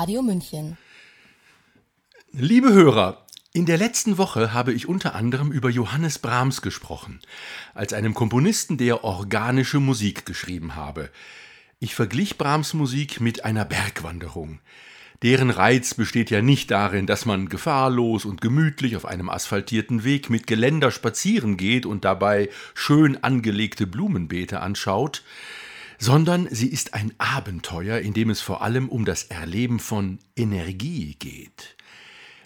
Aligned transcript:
Radio 0.00 0.22
München. 0.22 0.78
Liebe 2.32 2.72
Hörer, 2.72 3.26
in 3.52 3.66
der 3.66 3.76
letzten 3.76 4.16
Woche 4.16 4.54
habe 4.54 4.72
ich 4.72 4.88
unter 4.88 5.14
anderem 5.14 5.52
über 5.52 5.68
Johannes 5.68 6.18
Brahms 6.18 6.62
gesprochen, 6.62 7.20
als 7.74 7.92
einem 7.92 8.14
Komponisten, 8.14 8.78
der 8.78 9.04
organische 9.04 9.78
Musik 9.78 10.24
geschrieben 10.24 10.74
habe. 10.74 11.10
Ich 11.80 11.94
verglich 11.94 12.38
Brahms 12.38 12.72
Musik 12.72 13.20
mit 13.20 13.44
einer 13.44 13.66
Bergwanderung. 13.66 14.60
Deren 15.22 15.50
Reiz 15.50 15.92
besteht 15.92 16.30
ja 16.30 16.40
nicht 16.40 16.70
darin, 16.70 17.06
dass 17.06 17.26
man 17.26 17.50
gefahrlos 17.50 18.24
und 18.24 18.40
gemütlich 18.40 18.96
auf 18.96 19.04
einem 19.04 19.28
asphaltierten 19.28 20.02
Weg 20.02 20.30
mit 20.30 20.46
Geländer 20.46 20.92
spazieren 20.92 21.58
geht 21.58 21.84
und 21.84 22.06
dabei 22.06 22.48
schön 22.72 23.22
angelegte 23.22 23.86
Blumenbeete 23.86 24.60
anschaut, 24.60 25.22
sondern 26.00 26.48
sie 26.50 26.68
ist 26.68 26.94
ein 26.94 27.12
Abenteuer, 27.18 27.98
in 27.98 28.14
dem 28.14 28.30
es 28.30 28.40
vor 28.40 28.62
allem 28.62 28.88
um 28.88 29.04
das 29.04 29.24
Erleben 29.24 29.78
von 29.78 30.18
Energie 30.34 31.14
geht. 31.18 31.76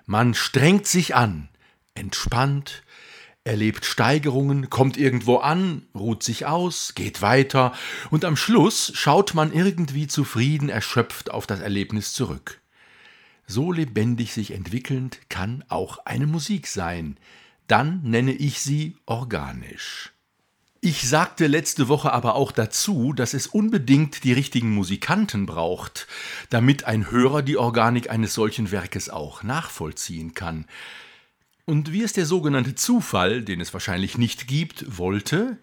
Man 0.07 0.35
strengt 0.35 0.87
sich 0.87 1.15
an, 1.15 1.49
entspannt, 1.95 2.83
erlebt 3.45 3.85
Steigerungen, 3.85 4.71
kommt 4.71 4.97
irgendwo 4.97 5.37
an, 5.37 5.87
ruht 5.95 6.25
sich 6.25 6.47
aus, 6.47 6.97
geht 6.97 7.23
weiter 7.23 7.73
und 8.11 8.25
am 8.25 8.37
Schluss 8.37 8.91
schaut 8.95 9.35
man 9.35 9.53
irgendwie 9.53 10.09
zufrieden 10.09 10.69
erschöpft 10.69 11.31
auf 11.31 11.47
das 11.47 11.61
Erlebnis 11.61 12.13
zurück. 12.13 12.61
So 13.47 13.71
lebendig 13.71 14.33
sich 14.35 14.51
entwickelnd 14.51 15.21
kann 15.29 15.65
auch 15.69 15.99
eine 16.07 16.27
Musik 16.27 16.67
sein. 16.67 17.19
Dann 17.69 18.03
nenne 18.03 18.33
ich 18.33 18.61
sie 18.61 18.97
organisch. 19.07 20.14
Ich 20.87 21.09
sagte 21.09 21.47
letzte 21.47 21.89
Woche 21.89 22.13
aber 22.13 22.35
auch 22.35 22.53
dazu, 22.53 23.15
dass 23.15 23.33
es 23.33 23.47
unbedingt 23.47 24.23
die 24.23 24.35
richtigen 24.35 24.75
Musikanten 24.75 25.47
braucht, 25.47 26.07
damit 26.51 26.85
ein 26.85 27.11
Hörer 27.11 27.41
die 27.41 27.57
Organik 27.57 28.11
eines 28.11 28.35
solchen 28.35 28.71
Werkes 28.71 29.09
auch 29.09 29.43
nachvollziehen 29.43 30.35
kann. 30.35 30.67
Und 31.65 31.91
wie 31.91 32.03
es 32.03 32.13
der 32.13 32.27
sogenannte 32.27 32.75
Zufall, 32.75 33.41
den 33.41 33.63
es 33.63 33.73
wahrscheinlich 33.73 34.19
nicht 34.19 34.47
gibt, 34.47 34.99
wollte, 34.99 35.57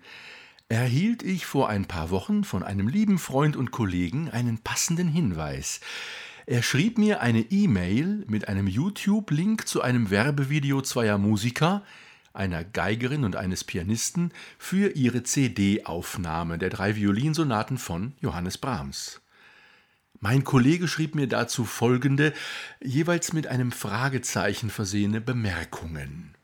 erhielt 0.70 1.22
ich 1.22 1.46
vor 1.46 1.70
ein 1.70 1.86
paar 1.86 2.10
Wochen 2.10 2.44
von 2.44 2.64
einem 2.64 2.88
lieben 2.88 3.20
Freund 3.20 3.56
und 3.56 3.70
Kollegen 3.70 4.32
einen 4.32 4.58
passenden 4.58 5.08
Hinweis. 5.08 5.82
Er 6.48 6.64
schrieb 6.64 6.98
mir 6.98 7.22
eine 7.22 7.42
E-Mail 7.42 8.26
mit 8.28 8.48
einem 8.48 8.66
YouTube-Link 8.66 9.68
zu 9.68 9.84
einem 9.84 10.10
Werbevideo 10.10 10.82
zweier 10.82 11.20
Musiker, 11.20 11.84
einer 12.34 12.64
Geigerin 12.64 13.24
und 13.24 13.36
eines 13.36 13.64
Pianisten 13.64 14.34
für 14.58 14.90
ihre 14.92 15.24
CD-Aufnahme 15.24 16.58
der 16.58 16.70
drei 16.70 16.96
Violinsonaten 16.96 17.78
von 17.78 18.14
Johannes 18.22 18.58
Brahms. 18.58 19.22
Mein 20.20 20.44
Kollege 20.44 20.88
schrieb 20.88 21.16
mir 21.16 21.28
dazu 21.28 21.66
folgende, 21.66 22.34
jeweils 22.80 23.34
mit 23.34 23.48
einem 23.48 23.72
Fragezeichen 23.72 24.70
versehene 24.70 25.20
Bemerkungen. 25.20 26.36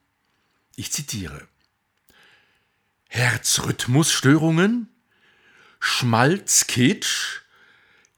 Ich 0.76 0.92
zitiere 0.92 1.48
Herzrhythmusstörungen? 3.08 4.90
Schmalzkitsch? 5.80 7.42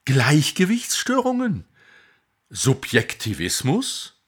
Gleichgewichtsstörungen? 0.06 1.66
Subjektivismus? 2.50 4.19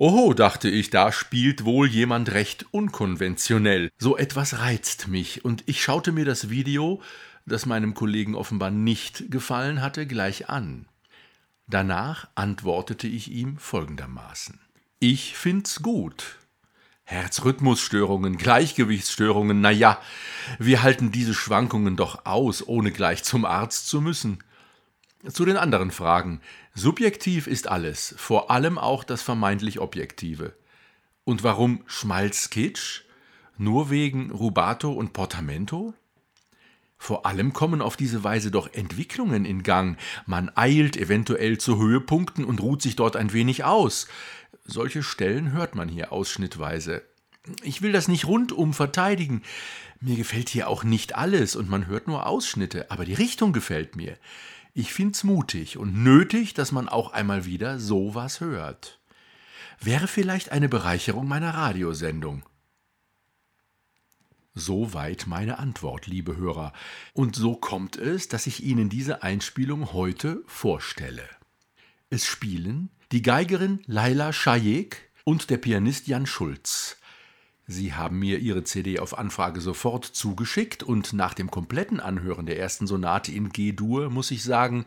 Oho, 0.00 0.32
dachte 0.32 0.70
ich, 0.70 0.88
da 0.88 1.12
spielt 1.12 1.66
wohl 1.66 1.86
jemand 1.86 2.32
recht 2.32 2.64
unkonventionell. 2.70 3.90
So 3.98 4.16
etwas 4.16 4.58
reizt 4.58 5.08
mich, 5.08 5.44
und 5.44 5.62
ich 5.66 5.82
schaute 5.82 6.10
mir 6.10 6.24
das 6.24 6.48
Video, 6.48 7.02
das 7.44 7.66
meinem 7.66 7.92
Kollegen 7.92 8.34
offenbar 8.34 8.70
nicht 8.70 9.30
gefallen 9.30 9.82
hatte, 9.82 10.06
gleich 10.06 10.48
an. 10.48 10.86
Danach 11.66 12.28
antwortete 12.34 13.08
ich 13.08 13.30
ihm 13.30 13.58
folgendermaßen. 13.58 14.58
Ich 15.00 15.36
find's 15.36 15.82
gut. 15.82 16.38
Herzrhythmusstörungen, 17.04 18.38
Gleichgewichtsstörungen, 18.38 19.60
na 19.60 19.70
ja, 19.70 20.00
wir 20.58 20.82
halten 20.82 21.12
diese 21.12 21.34
Schwankungen 21.34 21.96
doch 21.96 22.24
aus, 22.24 22.66
ohne 22.66 22.90
gleich 22.90 23.22
zum 23.22 23.44
Arzt 23.44 23.86
zu 23.90 24.00
müssen. 24.00 24.38
Zu 25.28 25.44
den 25.44 25.58
anderen 25.58 25.90
Fragen. 25.90 26.40
Subjektiv 26.74 27.46
ist 27.46 27.68
alles, 27.68 28.14
vor 28.16 28.50
allem 28.50 28.78
auch 28.78 29.04
das 29.04 29.20
vermeintlich 29.20 29.78
Objektive. 29.78 30.54
Und 31.24 31.42
warum 31.42 31.82
Schmalzkitsch? 31.86 33.02
Nur 33.58 33.90
wegen 33.90 34.30
Rubato 34.30 34.90
und 34.90 35.12
Portamento? 35.12 35.92
Vor 36.96 37.26
allem 37.26 37.52
kommen 37.52 37.82
auf 37.82 37.98
diese 37.98 38.24
Weise 38.24 38.50
doch 38.50 38.72
Entwicklungen 38.72 39.44
in 39.44 39.62
Gang. 39.62 39.98
Man 40.24 40.50
eilt 40.54 40.96
eventuell 40.96 41.58
zu 41.58 41.78
Höhepunkten 41.78 42.44
und 42.44 42.60
ruht 42.60 42.80
sich 42.80 42.96
dort 42.96 43.16
ein 43.16 43.34
wenig 43.34 43.64
aus. 43.64 44.08
Solche 44.64 45.02
Stellen 45.02 45.52
hört 45.52 45.74
man 45.74 45.88
hier 45.88 46.12
ausschnittweise. 46.12 47.02
Ich 47.62 47.82
will 47.82 47.92
das 47.92 48.08
nicht 48.08 48.26
rundum 48.26 48.72
verteidigen. 48.72 49.42
Mir 50.00 50.16
gefällt 50.16 50.48
hier 50.48 50.68
auch 50.68 50.82
nicht 50.82 51.14
alles 51.14 51.56
und 51.56 51.68
man 51.68 51.86
hört 51.86 52.06
nur 52.06 52.26
Ausschnitte, 52.26 52.90
aber 52.90 53.04
die 53.04 53.14
Richtung 53.14 53.52
gefällt 53.52 53.96
mir. 53.96 54.16
Ich 54.72 54.92
find's 54.92 55.24
mutig 55.24 55.78
und 55.78 56.02
nötig, 56.02 56.54
dass 56.54 56.72
man 56.72 56.88
auch 56.88 57.12
einmal 57.12 57.44
wieder 57.44 57.78
sowas 57.78 58.40
hört. 58.40 59.00
Wäre 59.80 60.06
vielleicht 60.06 60.52
eine 60.52 60.68
Bereicherung 60.68 61.26
meiner 61.26 61.54
Radiosendung. 61.54 62.42
Soweit 64.54 65.26
meine 65.26 65.58
Antwort, 65.58 66.06
liebe 66.06 66.36
Hörer. 66.36 66.72
Und 67.14 67.34
so 67.34 67.56
kommt 67.56 67.96
es, 67.96 68.28
dass 68.28 68.46
ich 68.46 68.62
Ihnen 68.62 68.88
diese 68.88 69.22
Einspielung 69.22 69.92
heute 69.92 70.42
vorstelle. 70.46 71.28
Es 72.10 72.26
spielen 72.26 72.90
die 73.12 73.22
Geigerin 73.22 73.80
Laila 73.86 74.32
Schajek 74.32 75.10
und 75.24 75.50
der 75.50 75.58
Pianist 75.58 76.08
Jan 76.08 76.26
Schulz. 76.26 76.99
Sie 77.70 77.94
haben 77.94 78.18
mir 78.18 78.40
Ihre 78.40 78.64
CD 78.64 78.98
auf 78.98 79.16
Anfrage 79.16 79.60
sofort 79.60 80.04
zugeschickt 80.04 80.82
und 80.82 81.12
nach 81.12 81.34
dem 81.34 81.52
kompletten 81.52 82.00
Anhören 82.00 82.44
der 82.44 82.58
ersten 82.58 82.88
Sonate 82.88 83.30
in 83.30 83.50
G-Dur 83.50 84.10
muss 84.10 84.32
ich 84.32 84.42
sagen, 84.42 84.86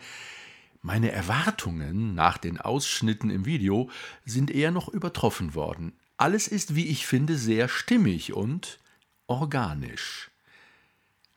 meine 0.81 1.09
Erwartungen 1.09 2.13
nach 2.13 2.38
den 2.38 2.59
Ausschnitten 2.59 3.29
im 3.29 3.45
Video 3.45 3.89
sind 4.25 4.51
eher 4.51 4.71
noch 4.71 4.89
übertroffen 4.89 5.55
worden. 5.55 5.94
Alles 6.17 6.49
ist, 6.49 6.75
wie 6.75 6.88
ich 6.88 7.07
finde, 7.07 7.38
sehr 7.38 7.69
stimmig 7.69 8.33
und 8.33 8.79
organisch. 9.27 10.29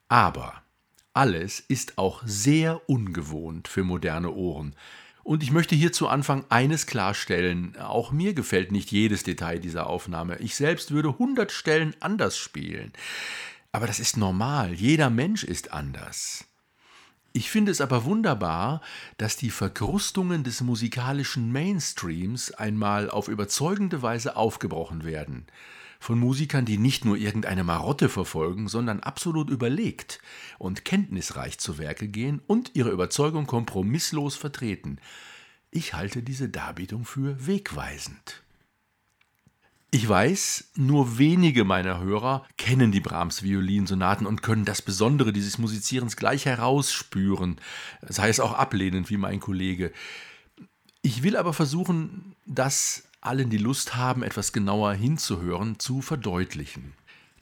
Aber 0.09 0.65
alles 1.13 1.61
ist 1.61 1.97
auch 1.97 2.25
sehr 2.27 2.91
ungewohnt 2.91 3.69
für 3.69 3.85
moderne 3.85 4.33
Ohren. 4.33 4.75
Und 5.27 5.43
ich 5.43 5.51
möchte 5.51 5.75
hier 5.75 5.91
zu 5.91 6.07
Anfang 6.07 6.45
eines 6.51 6.87
klarstellen. 6.87 7.77
Auch 7.81 8.13
mir 8.13 8.33
gefällt 8.33 8.71
nicht 8.71 8.93
jedes 8.93 9.25
Detail 9.25 9.59
dieser 9.59 9.89
Aufnahme. 9.89 10.39
Ich 10.39 10.55
selbst 10.55 10.93
würde 10.93 11.09
100 11.09 11.51
Stellen 11.51 11.97
anders 11.99 12.39
spielen. 12.39 12.93
Aber 13.73 13.89
das 13.89 13.99
ist 13.99 14.17
normal. 14.17 14.73
Jeder 14.73 15.11
Mensch 15.11 15.43
ist 15.43 15.73
anders. 15.73 16.45
Ich 17.33 17.51
finde 17.51 17.73
es 17.73 17.81
aber 17.81 18.05
wunderbar, 18.05 18.81
dass 19.19 19.37
die 19.37 19.51
Verkrustungen 19.51 20.45
des 20.45 20.61
musikalischen 20.61 21.51
Mainstreams 21.51 22.53
einmal 22.53 23.11
auf 23.11 23.27
überzeugende 23.27 24.03
Weise 24.03 24.37
aufgebrochen 24.37 25.03
werden 25.03 25.47
von 26.07 26.21
Musikern, 26.21 26.65
die 26.65 26.79
nicht 26.79 27.05
nur 27.05 27.17
irgendeine 27.17 27.65
Marotte 27.65 28.09
verfolgen, 28.09 28.69
sondern 28.69 29.01
absolut 29.01 29.51
überlegt 29.51 30.21
und 30.57 30.85
kenntnisreich 30.85 31.59
zu 31.59 31.79
Werke 31.79 32.07
gehen 32.07 32.41
und 32.47 32.71
ihre 32.75 32.91
Überzeugung 32.91 33.49
kompromisslos 33.49 34.37
vertreten. 34.37 34.99
Ich 35.73 35.95
halte 35.95 36.23
diese 36.23 36.49
Darbietung 36.49 37.05
für 37.05 37.49
wegweisend. 37.49 38.45
Ich 39.91 40.09
weiß, 40.09 40.71
nur 40.77 41.19
wenige 41.19 41.65
meiner 41.65 41.99
Hörer 41.99 42.47
kennen 42.57 42.93
die 42.93 43.01
Brahms 43.01 43.43
Violinsonaten 43.43 44.29
und 44.29 44.45
können 44.45 44.65
das 44.65 44.83
Besondere 44.83 45.33
dieses 45.33 45.59
Musizierens 45.59 46.17
gleich 46.17 46.45
herausspüren, 46.47 47.61
sei 48.07 48.29
es 48.29 48.39
auch 48.39 48.53
ablehnend 48.53 49.11
wie 49.11 49.17
mein 49.17 49.41
Kollege. 49.41 49.93
Ich 51.03 51.25
will 51.25 51.37
aber 51.37 51.53
versuchen, 51.53 52.37
das 52.47 53.06
allen, 53.21 53.51
die 53.51 53.59
Lust 53.59 53.95
haben, 53.97 54.23
etwas 54.23 54.53
genauer 54.53 54.95
hinzuhören, 54.95 55.79
zu 55.79 56.03
verdeutlichen. 56.03 56.95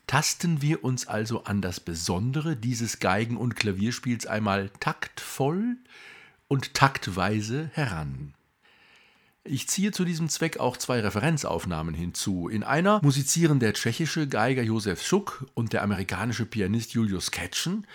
Tasten 0.07 0.61
wir 0.61 0.85
uns 0.85 1.07
also 1.07 1.45
an 1.45 1.63
das 1.63 1.81
Besondere 1.81 2.57
dieses 2.57 2.99
Geigen- 2.99 3.37
und 3.37 3.57
Klavierspiels 3.57 4.27
einmal 4.27 4.71
taktvoll 4.81 5.77
und 6.49 6.75
taktweise 6.75 7.71
heran. 7.73 8.35
Ich 9.47 9.69
ziehe 9.69 9.93
zu 9.93 10.05
diesem 10.07 10.31
Zweck 10.31 10.59
auch 10.59 10.79
zwei 10.79 11.01
Referenzaufnahmen 11.01 11.95
hinzu. 11.95 12.49
In 12.49 12.63
einer 12.63 13.01
musizieren 13.03 13.61
der 13.61 13.75
tschechische 13.75 14.27
Geiger 14.27 14.63
Josef 14.63 15.03
Schuck 15.03 15.47
und 15.53 15.75
der 15.75 15.83
amerikanische 15.83 16.47
Pianist 16.47 16.93
Julius 16.93 17.31
Ketschen, 17.31 17.87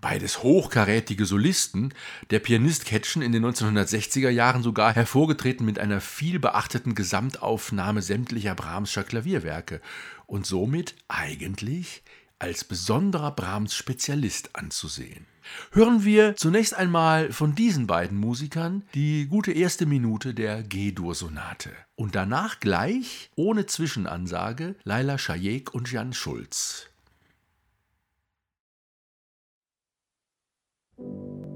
beides 0.00 0.42
hochkarätige 0.42 1.26
Solisten, 1.26 1.94
der 2.30 2.40
Pianist 2.40 2.84
Ketschen 2.84 3.22
in 3.22 3.32
den 3.32 3.44
1960er 3.44 4.30
Jahren 4.30 4.62
sogar 4.62 4.94
hervorgetreten 4.94 5.64
mit 5.64 5.78
einer 5.78 6.00
viel 6.00 6.38
beachteten 6.38 6.94
Gesamtaufnahme 6.94 8.02
sämtlicher 8.02 8.54
Brahmscher 8.54 9.04
Klavierwerke 9.04 9.80
und 10.26 10.46
somit 10.46 10.94
eigentlich 11.08 12.02
als 12.38 12.64
besonderer 12.64 13.30
Brahms-Spezialist 13.30 14.56
anzusehen. 14.56 15.26
Hören 15.70 16.04
wir 16.04 16.34
zunächst 16.36 16.74
einmal 16.74 17.32
von 17.32 17.54
diesen 17.54 17.86
beiden 17.86 18.18
Musikern 18.18 18.82
die 18.94 19.26
gute 19.26 19.52
erste 19.52 19.86
Minute 19.86 20.34
der 20.34 20.62
G-Dur-Sonate 20.62 21.70
und 21.94 22.14
danach 22.14 22.58
gleich, 22.58 23.30
ohne 23.36 23.66
Zwischenansage, 23.66 24.74
Laila 24.82 25.18
Schajek 25.18 25.72
und 25.72 25.90
Jan 25.92 26.12
Schulz. 26.12 26.91
Thank 30.98 31.46
you 31.46 31.51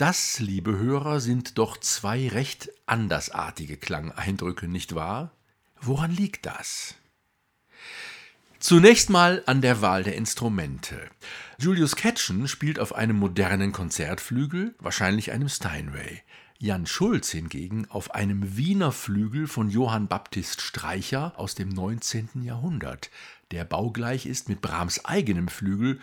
Das, 0.00 0.40
liebe 0.40 0.78
Hörer, 0.78 1.20
sind 1.20 1.58
doch 1.58 1.76
zwei 1.76 2.28
recht 2.28 2.70
andersartige 2.86 3.76
Klangeindrücke, 3.76 4.66
nicht 4.66 4.94
wahr? 4.94 5.30
Woran 5.78 6.10
liegt 6.10 6.46
das? 6.46 6.94
Zunächst 8.60 9.10
mal 9.10 9.42
an 9.44 9.60
der 9.60 9.82
Wahl 9.82 10.02
der 10.02 10.14
Instrumente. 10.14 10.98
Julius 11.58 11.96
Ketchen 11.96 12.48
spielt 12.48 12.78
auf 12.78 12.94
einem 12.94 13.16
modernen 13.16 13.72
Konzertflügel, 13.72 14.74
wahrscheinlich 14.78 15.32
einem 15.32 15.50
Steinway. 15.50 16.22
Jan 16.58 16.86
Schulz 16.86 17.30
hingegen 17.30 17.86
auf 17.90 18.14
einem 18.14 18.56
Wiener 18.56 18.92
Flügel 18.92 19.46
von 19.48 19.68
Johann 19.68 20.08
Baptist 20.08 20.62
Streicher 20.62 21.34
aus 21.36 21.54
dem 21.54 21.68
19. 21.68 22.42
Jahrhundert, 22.42 23.10
der 23.50 23.64
baugleich 23.64 24.24
ist 24.24 24.48
mit 24.48 24.62
Brahms 24.62 25.04
eigenem 25.04 25.48
Flügel 25.48 26.00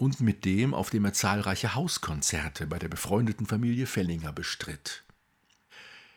und 0.00 0.20
mit 0.20 0.44
dem, 0.44 0.72
auf 0.72 0.90
dem 0.90 1.04
er 1.04 1.12
zahlreiche 1.12 1.74
Hauskonzerte 1.74 2.66
bei 2.66 2.78
der 2.78 2.88
befreundeten 2.88 3.46
Familie 3.46 3.86
Fellinger 3.86 4.32
bestritt. 4.32 5.04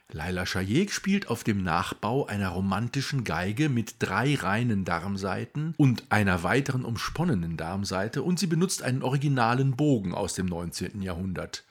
Laila 0.10 0.46
Schajek 0.46 0.92
spielt 0.92 1.28
auf 1.28 1.44
dem 1.44 1.63
Nachbau 1.63 2.25
einer 2.28 2.50
romantischen 2.50 3.24
Geige 3.24 3.68
mit 3.68 3.96
drei 4.00 4.36
reinen 4.36 4.86
Darmsaiten 4.86 5.74
und 5.78 6.04
einer 6.10 6.44
weiteren 6.44 6.86
umsponnenen 6.86 7.58
Darmsaite 7.58 8.22
und 8.22 8.40
sie 8.40 8.48
benutzt 8.48 8.84
einen 8.84 9.02
originalen 9.02 9.75
Bogen 9.75 10.13
aus 10.13 10.36
dem 10.36 10.46
19. 10.46 11.02
Jahrhundert. 11.02 11.63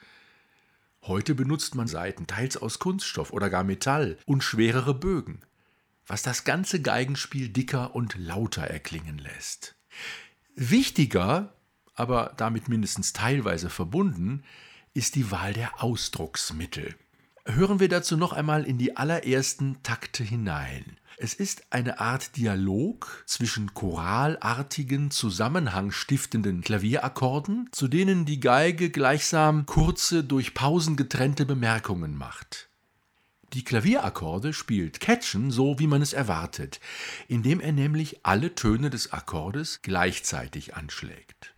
Heute 1.03 1.35
benutzt 1.35 1.75
man 1.75 1.87
Saiten 1.87 2.27
teils 2.27 2.57
aus 2.57 2.79
Kunststoff 2.79 3.33
oder 3.33 3.49
gar 3.49 3.65
Metall 3.65 4.19
und 4.27 4.43
schwerere 4.43 4.95
Bögen. 4.95 5.41
was 6.07 6.23
das 6.23 6.45
ganze 6.45 6.83
Geigenspiel 6.83 7.49
dicker 7.49 7.95
und 7.95 8.17
lauter 8.19 8.65
erklingen 8.65 9.19
lässt. 9.19 9.77
Wichtiger, 10.57 11.55
aber 11.95 12.35
damit 12.37 12.69
mindestens 12.69 13.13
teilweise 13.13 13.71
verbunden, 13.71 14.43
ist 14.95 15.15
die 15.15 15.31
Wahl 15.31 15.53
der 15.53 15.83
Ausdrucksmittel. 15.83 16.95
Hören 17.45 17.81
wir 17.81 17.89
dazu 17.89 18.17
noch 18.17 18.33
einmal 18.33 18.65
in 18.65 18.79
die 18.79 18.97
allerersten 18.97 19.83
Takte 19.83 20.23
hinein. 20.23 20.97
Es 21.19 21.35
ist 21.35 21.65
eine 21.71 22.01
Art 22.01 22.37
Dialog 22.37 23.25
zwischen 23.27 23.75
choralartigen, 23.75 25.11
zusammenhangstiftenden 25.11 26.63
Klavierakkorden, 26.63 27.69
zu 27.73 27.89
denen 27.89 28.25
die 28.25 28.41
Geige 28.41 28.91
gleichsam 28.91 29.67
kurze, 29.67 30.25
durch 30.25 30.55
Pausen 30.55 30.97
getrennte 30.97 31.47
Bemerkungen 31.47 32.17
macht. 32.17 32.69
Die 33.53 33.65
Klavierakkorde 33.65 34.53
spielt 34.53 35.01
Catchen 35.01 35.51
so, 35.51 35.79
wie 35.79 35.87
man 35.87 36.01
es 36.01 36.13
erwartet, 36.13 36.81
indem 37.29 37.61
er 37.61 37.73
nämlich 37.73 38.25
alle 38.25 38.55
Töne 38.55 38.89
des 38.89 39.13
Akkordes 39.13 39.81
gleichzeitig 39.83 40.75
anschlägt. 40.75 41.52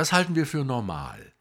Das 0.00 0.12
halten 0.12 0.34
wir 0.34 0.46
für 0.46 0.64
normal. 0.64 1.34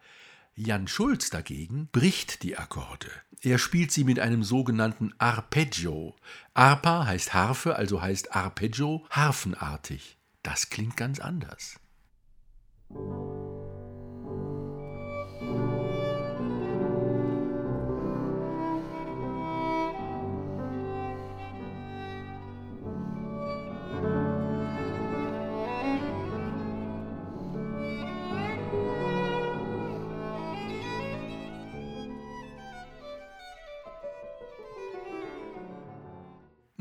Jan 0.62 0.89
Schulz 0.89 1.30
dagegen 1.30 1.88
bricht 1.94 2.44
die 2.44 2.58
Akkorde. 2.58 3.08
Er 3.42 3.58
spielt 3.58 3.94
sie 3.94 4.04
mit 4.04 4.20
einem 4.20 4.44
sogenannten 4.44 5.13
Arpeggio. 5.18 6.18
Arpa 6.54 7.06
heißt 7.06 7.34
Harfe, 7.34 7.78
also 7.78 8.01
heißt 8.01 8.36
Arpeggio 8.36 9.06
harfenartig. 9.10 10.18
Das 10.44 10.70
klingt 10.70 10.98
ganz 10.98 11.22
anders. 11.22 11.80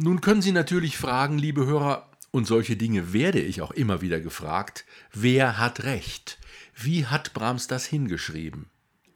Nun 0.01 0.21
können 0.21 0.43
Sie 0.43 0.53
natürlich 0.53 0.97
fragen, 0.97 1.39
liebe 1.39 1.67
Hörer, 1.67 2.09
und 2.31 2.47
solche 2.47 2.77
Dinge 2.77 3.13
werde 3.13 3.41
ich 3.41 3.63
auch 3.63 3.73
immer 3.73 4.01
wieder 4.01 4.21
gefragt, 4.21 4.85
wer 5.13 5.59
hat 5.59 5.83
recht? 5.83 6.39
Wie 6.77 7.07
hat 7.07 7.35
Brahms 7.35 7.67
das 7.67 7.85
hingeschrieben? 7.85 8.67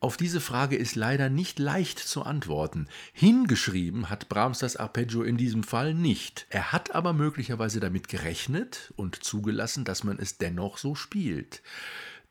Auf 0.01 0.17
diese 0.17 0.41
Frage 0.41 0.75
ist 0.75 0.97
leider 0.97 1.31
nicht 1.31 1.61
leicht 1.61 2.01
zu 2.01 2.25
antworten. 2.25 2.89
Hingeschrieben 3.13 4.11
hat 4.11 4.29
Brahms 4.29 4.59
das 4.59 4.75
Arpeggio 4.75 5.23
in 5.23 5.37
diesem 5.37 5.63
Fall 5.63 5.95
nicht. 5.95 6.47
Er 6.51 6.73
hat 6.73 6.93
aber 6.97 7.13
möglicherweise 7.13 7.79
damit 7.79 8.09
gerechnet 8.09 8.93
und 8.97 9.23
zugelassen, 9.23 9.85
dass 9.85 10.03
man 10.03 10.19
es 10.19 10.39
dennoch 10.39 10.79
so 10.79 10.97
spielt. 10.97 11.63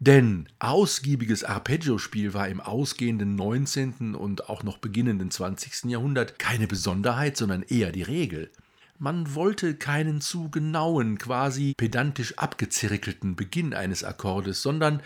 Denn 0.01 0.47
ausgiebiges 0.57 1.43
Arpeggio-Spiel 1.43 2.33
war 2.33 2.47
im 2.47 2.59
ausgehenden 2.59 3.35
19. 3.35 4.15
und 4.15 4.49
auch 4.49 4.63
noch 4.63 4.79
beginnenden 4.79 5.29
20. 5.29 5.91
Jahrhundert 5.91 6.39
keine 6.39 6.65
Besonderheit, 6.65 7.37
sondern 7.37 7.61
eher 7.61 7.91
die 7.91 8.01
Regel. 8.01 8.49
Man 8.97 9.35
wollte 9.35 9.75
keinen 9.75 10.19
zu 10.19 10.49
genauen, 10.49 11.19
quasi 11.19 11.75
pedantisch 11.77 12.35
abgezirkelten 12.39 13.35
Beginn 13.35 13.75
eines 13.75 14.03
Akkordes, 14.03 14.63
sondern 14.63 15.03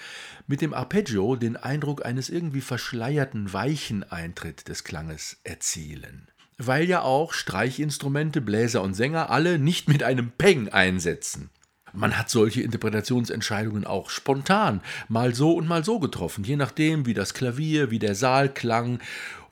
mit 0.48 0.62
dem 0.62 0.74
Arpeggio 0.74 1.36
den 1.36 1.58
Eindruck 1.58 2.06
eines 2.06 2.30
irgendwie 2.30 2.62
verschleierten, 2.62 3.52
weichen 3.52 4.10
Eintritt 4.10 4.70
des 4.70 4.86
Klanges 4.86 5.42
erzielen. 5.44 6.32
Weil 6.58 6.86
ja 6.86 7.02
auch 7.02 7.34
Streichinstrumente, 7.34 8.40
Bläser 8.40 8.82
und 8.82 8.94
Sänger 8.94 9.30
alle 9.30 9.60
nicht 9.60 9.90
mit 9.90 10.04
einem 10.04 10.32
Peng 10.32 10.70
einsetzen. 10.70 11.50
Man 11.96 12.18
hat 12.18 12.30
solche 12.30 12.62
Interpretationsentscheidungen 12.62 13.86
auch 13.86 14.10
spontan, 14.10 14.82
mal 15.08 15.34
so 15.34 15.54
und 15.54 15.68
mal 15.68 15.84
so 15.84 16.00
getroffen, 16.00 16.44
je 16.44 16.56
nachdem, 16.56 17.06
wie 17.06 17.14
das 17.14 17.34
Klavier, 17.34 17.92
wie 17.92 18.00
der 18.00 18.16
Saal 18.16 18.54
klang 18.54 19.00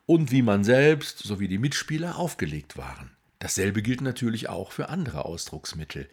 und 0.05 0.31
wie 0.31 0.41
man 0.41 0.63
selbst 0.63 1.19
sowie 1.19 1.47
die 1.47 1.57
Mitspieler 1.57 2.17
aufgelegt 2.17 2.77
waren. 2.77 3.11
Dasselbe 3.39 3.81
gilt 3.81 4.01
natürlich 4.01 4.49
auch 4.49 4.71
für 4.71 4.89
andere 4.89 5.25
Ausdrucksmittel. 5.25 6.09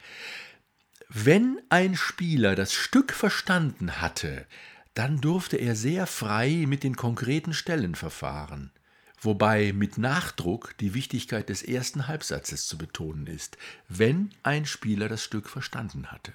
Wenn 1.09 1.61
ein 1.69 1.97
Spieler 1.97 2.55
das 2.55 2.73
Stück 2.73 3.13
verstanden 3.13 4.01
hatte, 4.01 4.47
dann 4.95 5.21
durfte 5.21 5.57
er 5.57 5.75
sehr 5.77 6.07
frei 6.07 6.65
mit 6.67 6.83
den 6.85 6.97
konkreten 6.97 7.53
Stellen 7.53 7.95
verfahren 7.95 8.73
wobei 9.21 9.73
mit 9.73 9.99
Nachdruck 9.99 10.75
die 10.79 10.95
Wichtigkeit 10.95 11.49
des 11.49 11.63
ersten 11.63 12.09
Halbsatzes 12.09 12.67
zu 12.67 12.79
betonen 12.79 13.27
ist, 13.27 13.59
wenn 13.89 14.31
ein 14.43 14.67
Spieler 14.67 15.09
das 15.09 15.23
Stück 15.23 15.49
verstanden 15.49 16.07
hatte. 16.11 16.33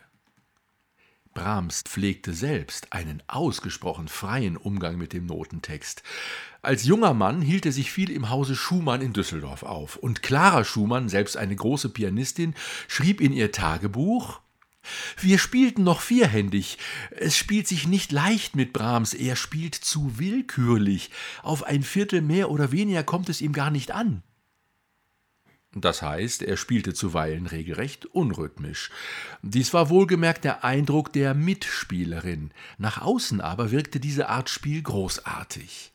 Brahms 1.35 1.81
pflegte 1.81 2.33
selbst 2.33 2.93
einen 2.93 3.21
ausgesprochen 3.27 4.07
freien 4.07 4.55
Umgang 4.55 4.97
mit 4.97 5.11
dem 5.11 5.25
Notentext. 5.25 6.01
Als 6.61 6.85
junger 6.85 7.13
Mann 7.13 7.41
hielt 7.41 7.65
er 7.65 7.73
sich 7.73 7.91
viel 7.91 8.09
im 8.09 8.29
Hause 8.29 8.55
Schumann 8.55 9.01
in 9.01 9.11
Düsseldorf 9.11 9.63
auf, 9.63 9.97
und 9.97 10.23
Clara 10.23 10.63
Schumann, 10.63 11.09
selbst 11.09 11.35
eine 11.35 11.55
große 11.55 11.89
Pianistin, 11.89 12.55
schrieb 12.87 13.19
in 13.19 13.33
ihr 13.33 13.51
Tagebuch 13.51 14.39
wir 15.19 15.39
spielten 15.39 15.83
noch 15.83 16.01
vierhändig. 16.01 16.77
Es 17.11 17.37
spielt 17.37 17.67
sich 17.67 17.87
nicht 17.87 18.11
leicht 18.11 18.55
mit 18.55 18.73
Brahms, 18.73 19.13
er 19.13 19.35
spielt 19.35 19.75
zu 19.75 20.19
willkürlich. 20.19 21.11
Auf 21.43 21.63
ein 21.63 21.83
Viertel 21.83 22.21
mehr 22.21 22.51
oder 22.51 22.71
weniger 22.71 23.03
kommt 23.03 23.29
es 23.29 23.41
ihm 23.41 23.53
gar 23.53 23.71
nicht 23.71 23.91
an. 23.91 24.23
Das 25.77 26.01
heißt, 26.01 26.41
er 26.41 26.55
spielte 26.55 26.93
zuweilen 26.93 27.47
regelrecht 27.47 28.05
unrhythmisch. 28.05 28.91
Dies 29.41 29.73
war 29.73 29.89
wohlgemerkt 29.89 30.45
der 30.45 30.63
Eindruck 30.63 31.11
der 31.11 31.33
Mitspielerin. 31.33 32.51
Nach 32.77 33.01
außen 33.01 33.41
aber 33.41 33.71
wirkte 33.71 33.99
diese 33.99 34.29
Art 34.29 34.49
Spiel 34.49 34.81
großartig. 34.81 35.91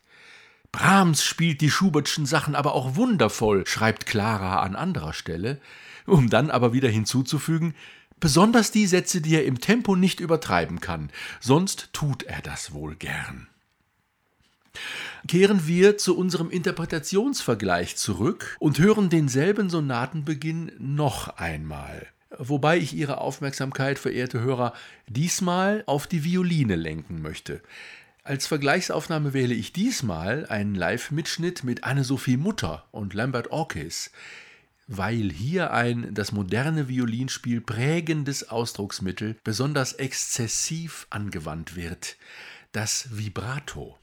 Brahms 0.70 1.24
spielt 1.24 1.62
die 1.62 1.70
Schubertschen 1.70 2.26
Sachen 2.26 2.54
aber 2.54 2.74
auch 2.74 2.94
wundervoll, 2.94 3.66
schreibt 3.66 4.04
Clara 4.04 4.60
an 4.60 4.76
anderer 4.76 5.14
Stelle, 5.14 5.60
um 6.06 6.28
dann 6.28 6.50
aber 6.50 6.74
wieder 6.74 6.88
hinzuzufügen, 6.88 7.74
Besonders 8.20 8.70
die 8.70 8.86
Sätze, 8.86 9.20
die 9.20 9.34
er 9.34 9.46
im 9.46 9.60
Tempo 9.60 9.96
nicht 9.96 10.20
übertreiben 10.20 10.80
kann, 10.80 11.10
sonst 11.40 11.88
tut 11.92 12.22
er 12.22 12.42
das 12.42 12.72
wohl 12.72 12.94
gern. 12.94 13.48
Kehren 15.26 15.66
wir 15.66 15.98
zu 15.98 16.16
unserem 16.16 16.50
Interpretationsvergleich 16.50 17.96
zurück 17.96 18.56
und 18.58 18.78
hören 18.78 19.10
denselben 19.10 19.68
Sonatenbeginn 19.68 20.72
noch 20.78 21.36
einmal. 21.36 22.06
Wobei 22.38 22.78
ich 22.78 22.94
Ihre 22.94 23.18
Aufmerksamkeit, 23.18 23.98
verehrte 23.98 24.40
Hörer, 24.40 24.72
diesmal 25.08 25.82
auf 25.86 26.06
die 26.06 26.24
Violine 26.24 26.76
lenken 26.76 27.22
möchte. 27.22 27.60
Als 28.22 28.46
Vergleichsaufnahme 28.46 29.32
wähle 29.32 29.54
ich 29.54 29.72
diesmal 29.72 30.46
einen 30.46 30.74
Live-Mitschnitt 30.74 31.64
mit 31.64 31.84
Anne-Sophie 31.84 32.36
Mutter 32.36 32.84
und 32.92 33.14
Lambert 33.14 33.50
Orkis 33.50 34.12
weil 34.92 35.30
hier 35.30 35.72
ein 35.72 36.12
das 36.12 36.32
moderne 36.32 36.88
Violinspiel 36.88 37.60
prägendes 37.60 38.48
Ausdrucksmittel 38.50 39.36
besonders 39.44 39.92
exzessiv 39.92 41.06
angewandt 41.10 41.76
wird, 41.76 42.16
das 42.72 43.16
Vibrato. 43.16 43.96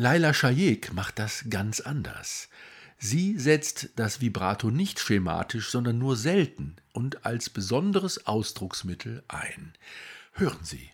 Laila 0.00 0.32
Shayek 0.32 0.94
macht 0.94 1.18
das 1.18 1.44
ganz 1.50 1.80
anders. 1.80 2.48
Sie 2.96 3.38
setzt 3.38 3.90
das 3.96 4.22
Vibrato 4.22 4.70
nicht 4.70 4.98
schematisch, 4.98 5.68
sondern 5.68 5.98
nur 5.98 6.16
selten 6.16 6.76
und 6.94 7.26
als 7.26 7.50
besonderes 7.50 8.26
Ausdrucksmittel 8.26 9.22
ein. 9.28 9.74
Hören 10.32 10.64
Sie. 10.64 10.88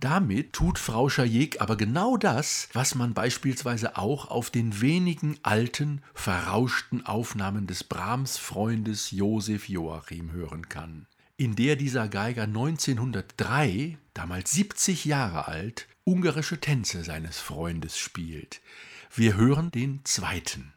Damit 0.00 0.52
tut 0.52 0.78
Frau 0.78 1.08
Schajek 1.08 1.60
aber 1.60 1.76
genau 1.76 2.16
das, 2.16 2.68
was 2.72 2.94
man 2.94 3.14
beispielsweise 3.14 3.96
auch 3.96 4.30
auf 4.30 4.48
den 4.48 4.80
wenigen 4.80 5.36
alten, 5.42 6.02
verrauschten 6.14 7.04
Aufnahmen 7.04 7.66
des 7.66 7.82
Brahms-Freundes 7.82 9.10
Josef 9.10 9.68
Joachim 9.68 10.30
hören 10.30 10.68
kann, 10.68 11.06
in 11.36 11.56
der 11.56 11.74
dieser 11.74 12.08
Geiger 12.08 12.44
1903, 12.44 13.98
damals 14.14 14.52
70 14.52 15.04
Jahre 15.04 15.48
alt, 15.48 15.88
ungarische 16.04 16.60
Tänze 16.60 17.02
seines 17.02 17.40
Freundes 17.40 17.98
spielt. 17.98 18.60
Wir 19.12 19.36
hören 19.36 19.72
den 19.72 20.04
zweiten. 20.04 20.74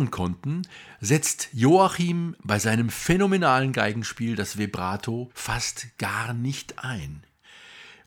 Hören 0.00 0.10
konnten, 0.10 0.62
setzt 1.00 1.48
Joachim 1.52 2.34
bei 2.42 2.58
seinem 2.58 2.88
phänomenalen 2.88 3.72
Geigenspiel 3.72 4.34
das 4.34 4.56
Vibrato 4.56 5.30
fast 5.34 5.98
gar 5.98 6.32
nicht 6.32 6.78
ein. 6.78 7.22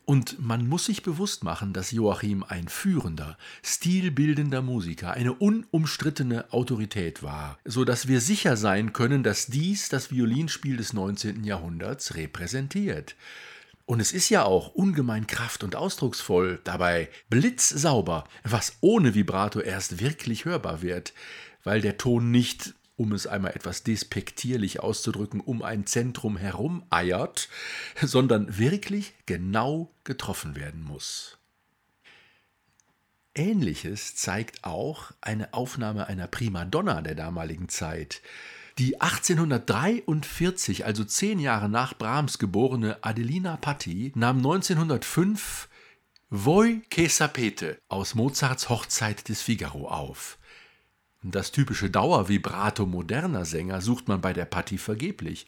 Und 0.06 0.38
man 0.38 0.68
muss 0.68 0.86
sich 0.86 1.02
bewusst 1.02 1.44
machen, 1.44 1.72
dass 1.72 1.92
Joachim 1.92 2.44
ein 2.46 2.68
führender, 2.68 3.38
stilbildender 3.62 4.60
Musiker, 4.60 5.12
eine 5.12 5.32
unumstrittene 5.32 6.52
Autorität 6.52 7.22
war, 7.22 7.58
so 7.64 7.84
dass 7.84 8.06
wir 8.06 8.20
sicher 8.20 8.56
sein 8.56 8.92
können, 8.92 9.22
dass 9.22 9.46
dies 9.46 9.88
das 9.88 10.10
Violinspiel 10.10 10.76
des 10.76 10.92
19. 10.92 11.44
Jahrhunderts 11.44 12.16
repräsentiert. 12.16 13.14
Und 13.86 14.00
es 14.00 14.12
ist 14.12 14.30
ja 14.30 14.44
auch 14.44 14.74
ungemein 14.74 15.26
kraft- 15.26 15.62
und 15.62 15.76
ausdrucksvoll, 15.76 16.58
dabei 16.64 17.10
blitzsauber, 17.28 18.24
was 18.42 18.76
ohne 18.80 19.14
Vibrato 19.14 19.60
erst 19.60 20.00
wirklich 20.00 20.46
hörbar 20.46 20.80
wird, 20.80 21.12
weil 21.64 21.80
der 21.80 21.98
Ton 21.98 22.30
nicht, 22.30 22.74
um 22.96 23.12
es 23.12 23.26
einmal 23.26 23.52
etwas 23.52 23.82
despektierlich 23.82 24.80
auszudrücken, 24.80 25.40
um 25.40 25.62
ein 25.62 25.86
Zentrum 25.86 26.36
herum 26.36 26.84
eiert, 26.90 27.48
sondern 28.00 28.58
wirklich 28.58 29.14
genau 29.26 29.90
getroffen 30.04 30.54
werden 30.54 30.84
muss. 30.84 31.38
Ähnliches 33.34 34.14
zeigt 34.14 34.62
auch 34.62 35.10
eine 35.20 35.52
Aufnahme 35.54 36.06
einer 36.06 36.28
Primadonna 36.28 37.02
der 37.02 37.16
damaligen 37.16 37.68
Zeit, 37.68 38.22
Die 38.78 39.00
1843, 39.00 40.84
also 40.84 41.04
zehn 41.04 41.38
Jahre 41.38 41.68
nach 41.68 41.96
Brahms 41.96 42.38
geborene 42.40 42.98
Adelina 43.02 43.56
Patti, 43.56 44.10
nahm 44.16 44.38
1905 44.38 45.68
Voi 46.28 46.82
che 46.90 47.08
sapete 47.08 47.78
aus 47.86 48.16
Mozarts 48.16 48.68
Hochzeit 48.68 49.28
des 49.28 49.42
Figaro 49.42 49.86
auf. 49.86 50.38
Das 51.26 51.52
typische 51.52 51.88
Dauervibrato 51.88 52.84
moderner 52.84 53.46
Sänger 53.46 53.80
sucht 53.80 54.08
man 54.08 54.20
bei 54.20 54.34
der 54.34 54.44
Patti 54.44 54.76
vergeblich. 54.76 55.46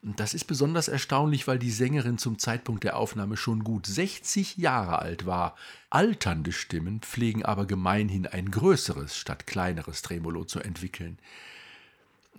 Das 0.00 0.32
ist 0.32 0.46
besonders 0.46 0.88
erstaunlich, 0.88 1.46
weil 1.46 1.58
die 1.58 1.70
Sängerin 1.70 2.16
zum 2.16 2.38
Zeitpunkt 2.38 2.82
der 2.82 2.96
Aufnahme 2.96 3.36
schon 3.36 3.62
gut 3.62 3.86
60 3.86 4.56
Jahre 4.56 5.00
alt 5.00 5.26
war. 5.26 5.54
Alternde 5.90 6.50
Stimmen 6.50 7.00
pflegen 7.02 7.44
aber 7.44 7.66
gemeinhin 7.66 8.26
ein 8.26 8.50
größeres 8.50 9.14
statt 9.14 9.46
kleineres 9.46 10.00
Tremolo 10.00 10.44
zu 10.44 10.60
entwickeln. 10.60 11.18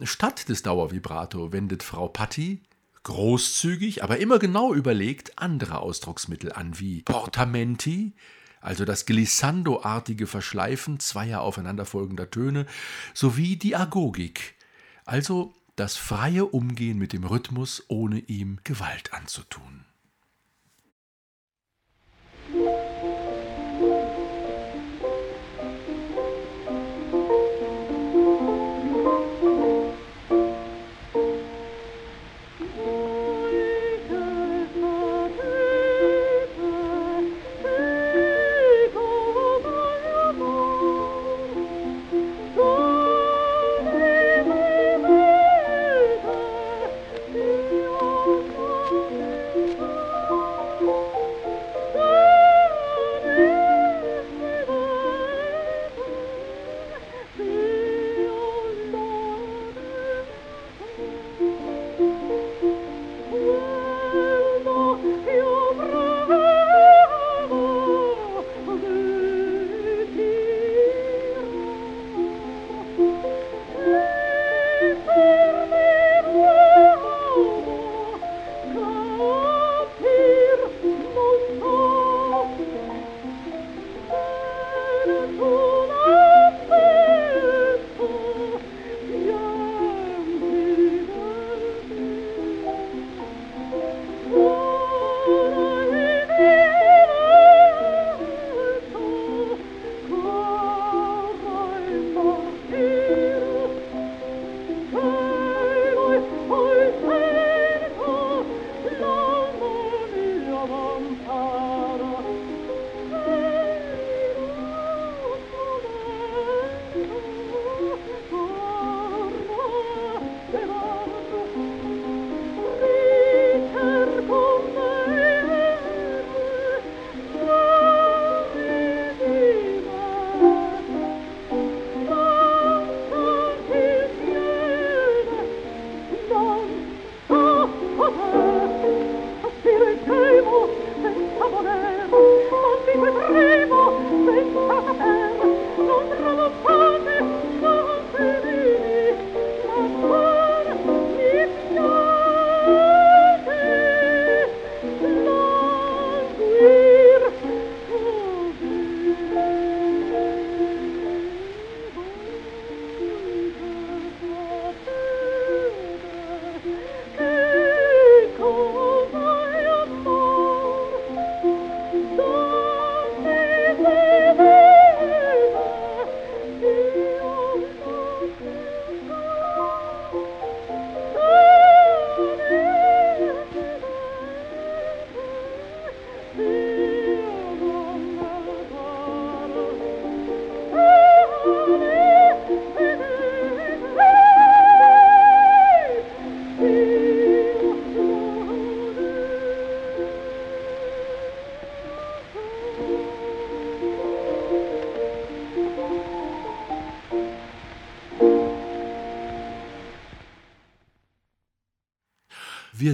Statt 0.01 0.49
des 0.49 0.63
Dauervibrato 0.63 1.53
wendet 1.53 1.83
Frau 1.83 2.07
Patti 2.07 2.59
großzügig, 3.03 4.03
aber 4.03 4.17
immer 4.17 4.39
genau 4.39 4.73
überlegt 4.73 5.37
andere 5.37 5.79
Ausdrucksmittel 5.79 6.51
an, 6.51 6.79
wie 6.79 7.03
Portamenti, 7.03 8.13
also 8.63 8.85
das 8.85 9.05
Glissando-artige 9.05 10.25
Verschleifen 10.25 10.99
zweier 10.99 11.41
aufeinanderfolgender 11.41 12.31
Töne, 12.31 12.65
sowie 13.13 13.57
die 13.57 13.75
Agogik, 13.75 14.55
also 15.05 15.53
das 15.75 15.97
freie 15.97 16.45
Umgehen 16.45 16.97
mit 16.97 17.11
dem 17.13 17.25
Rhythmus, 17.25 17.83
ohne 17.89 18.19
ihm 18.19 18.59
Gewalt 18.63 19.13
anzutun. 19.13 19.85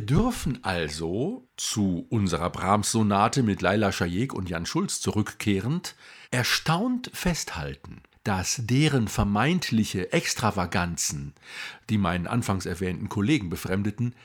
Dürfen 0.09 0.63
also 0.63 1.47
zu 1.55 2.07
unserer 2.09 2.49
Brahms-Sonate 2.49 3.43
mit 3.43 3.61
Laila 3.61 3.91
Schajek 3.91 4.33
und 4.33 4.49
Jan 4.49 4.65
Schulz 4.65 5.01
zurückkehrend 5.01 5.95
erstaunt 6.31 7.11
festhalten, 7.13 8.01
dass 8.23 8.61
deren 8.63 9.07
vermeintliche 9.07 10.11
Extravaganzen, 10.11 11.35
die 11.91 11.99
meinen 11.99 12.25
anfangs 12.25 12.65
erwähnten 12.65 13.07
Kollegen 13.07 13.51
befremdeten, 13.51 14.15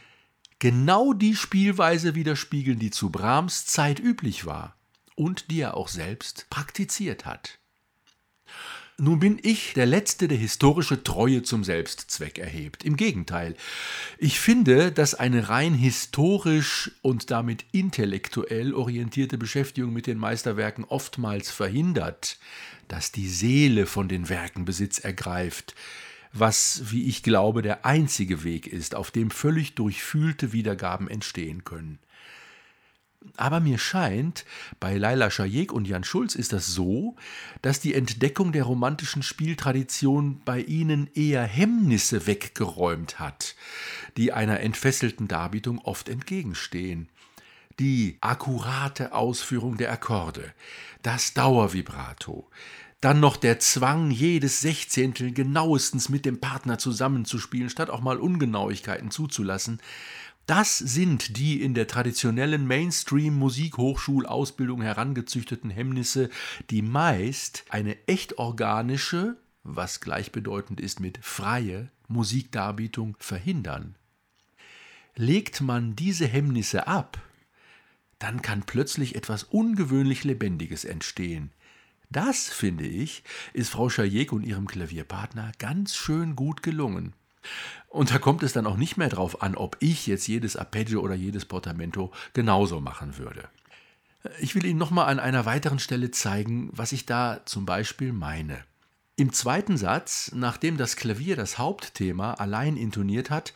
genau 0.59 1.13
die 1.13 1.37
Spielweise 1.37 2.15
widerspiegeln, 2.15 2.79
die 2.79 2.91
zu 2.91 3.11
Brahms 3.11 3.67
Zeit 3.67 4.01
üblich 4.01 4.47
war 4.47 4.77
und 5.17 5.51
die 5.51 5.61
er 5.61 5.77
auch 5.77 5.89
selbst 5.89 6.47
praktiziert 6.49 7.27
hat. 7.27 7.59
Nun 8.97 9.19
bin 9.19 9.41
ich 9.43 9.73
der 9.75 9.87
Letzte, 9.87 10.29
der 10.29 10.39
historische 10.39 11.03
Treue 11.03 11.43
zum 11.43 11.65
Selbstzweck 11.65 12.39
erhebt. 12.39 12.85
Im 12.85 12.97
Gegenteil. 12.97 13.57
Ich 14.19 14.39
finde, 14.39 14.93
dass 14.93 15.17
eine 15.17 15.49
rein 15.49 15.75
historisch 15.75 16.93
und 17.03 17.33
damit 17.33 17.65
intellektuell 17.73 18.73
orientierte 18.73 19.37
Beschäftigung 19.37 19.93
mit 19.93 20.07
den 20.07 20.17
Meisterwerken 20.17 20.85
oftmals 20.85 21.51
verhindert, 21.51 22.39
dass 22.87 23.11
die 23.11 23.29
Seele 23.29 23.87
von 23.87 24.07
den 24.07 24.29
Werken 24.29 24.65
Besitz 24.65 25.01
ergreift, 25.01 25.75
was, 26.33 26.83
wie 26.93 27.09
ich 27.09 27.25
glaube, 27.25 27.63
der 27.63 27.85
einzige 27.85 28.45
Weg 28.45 28.69
ist, 28.69 28.95
auf 28.95 29.11
dem 29.11 29.33
völlig 29.33 29.75
durchfühlte 29.75 30.53
Wiedergaben 30.53 31.09
entstehen 31.09 31.65
können. 31.65 31.99
Aber 33.37 33.61
mir 33.61 33.79
scheint, 33.79 34.45
bei 34.79 34.97
Laila 34.97 35.31
Schajek 35.31 35.73
und 35.73 35.89
Jan 35.89 36.05
Schulz 36.05 36.35
ist 36.35 36.53
das 36.53 36.67
so, 36.67 37.17
dass 37.63 37.81
die 37.81 37.95
Entdeckung 37.95 38.53
der 38.53 38.65
romantischen 38.65 39.23
Spieltradition 39.23 40.41
bei 40.45 40.61
ihnen 40.61 41.11
eher 41.15 41.43
Hemmnisse 41.43 42.27
weggeräumt 42.27 43.19
hat, 43.19 43.57
die 44.17 44.33
einer 44.33 44.61
entfesselten 44.61 45.27
Darbietung 45.27 45.79
oft 45.79 46.09
entgegenstehen. 46.09 47.09
Die 47.81 48.19
akkurate 48.21 49.13
Ausführung 49.13 49.77
der 49.79 49.91
Akkorde, 49.91 50.55
das 51.03 51.35
Dauervibrato, 51.35 52.49
dann 53.05 53.21
noch 53.21 53.37
der 53.37 53.59
Zwang, 53.59 54.11
jedes 54.11 54.63
Sechzehntel 54.63 55.33
genauestens 55.33 56.09
mit 56.09 56.25
dem 56.25 56.41
Partner 56.41 56.79
zusammenzuspielen, 56.79 57.69
statt 57.69 57.91
auch 57.91 58.01
mal 58.01 58.17
Ungenauigkeiten 58.17 59.11
zuzulassen, 59.11 59.83
das 60.47 60.79
sind 60.79 61.37
die 61.39 61.63
in 61.63 61.73
der 61.75 61.87
traditionellen 61.87 62.67
Mainstream-Musikhochschulausbildung 62.67 64.83
herangezüchteten 64.83 65.71
Hemmnisse, 65.71 66.29
die 66.71 66.83
meist 66.83 67.65
eine 67.71 67.97
echt 68.07 68.39
organische, 68.39 69.39
was 69.63 70.01
gleichbedeutend 70.01 70.81
ist 70.81 71.01
mit 71.01 71.19
freie 71.23 71.91
Musikdarbietung 72.09 73.17
verhindern. 73.19 73.95
Legt 75.17 75.63
man 75.63 75.97
diese 75.97 76.27
Hemmnisse 76.27 76.87
ab, 76.87 77.19
dann 78.19 78.43
kann 78.43 78.65
plötzlich 78.65 79.15
etwas 79.15 79.45
ungewöhnlich 79.45 80.25
Lebendiges 80.25 80.85
entstehen. 80.85 81.53
Das, 82.11 82.49
finde 82.49 82.87
ich, 82.87 83.25
ist 83.55 83.71
Frau 83.71 83.89
Schajek 83.89 84.33
und 84.33 84.45
ihrem 84.45 84.67
Klavierpartner 84.67 85.53
ganz 85.59 85.97
schön 85.97 86.37
gut 86.37 86.63
gelungen. 86.63 87.15
Und 87.89 88.11
da 88.11 88.19
kommt 88.19 88.43
es 88.43 88.53
dann 88.53 88.67
auch 88.67 88.77
nicht 88.77 88.97
mehr 88.97 89.09
drauf 89.09 89.43
an, 89.43 89.55
ob 89.55 89.77
ich 89.81 90.07
jetzt 90.07 90.27
jedes 90.27 90.57
Arpeggio 90.57 91.01
oder 91.01 91.15
jedes 91.15 91.45
Portamento 91.45 92.13
genauso 92.33 92.81
machen 92.81 93.19
würde. 93.19 93.49
Ich 94.41 94.55
will 94.55 94.65
Ihnen 94.65 94.79
nochmal 94.79 95.07
an 95.07 95.21
einer 95.21 95.45
weiteren 95.45 95.79
Stelle 95.79 96.11
zeigen, 96.11 96.71
was 96.73 96.93
ich 96.93 97.07
da 97.07 97.43
zum 97.45 97.67
Beispiel 97.67 98.13
meine. 98.13 98.65
Im 99.17 99.33
zweiten 99.33 99.77
Satz, 99.77 100.33
nachdem 100.35 100.77
das 100.77 100.97
Klavier 100.97 101.37
das 101.37 101.59
Hauptthema 101.59 102.35
allein 102.35 102.77
intoniert 102.77 103.31
hat, 103.31 103.55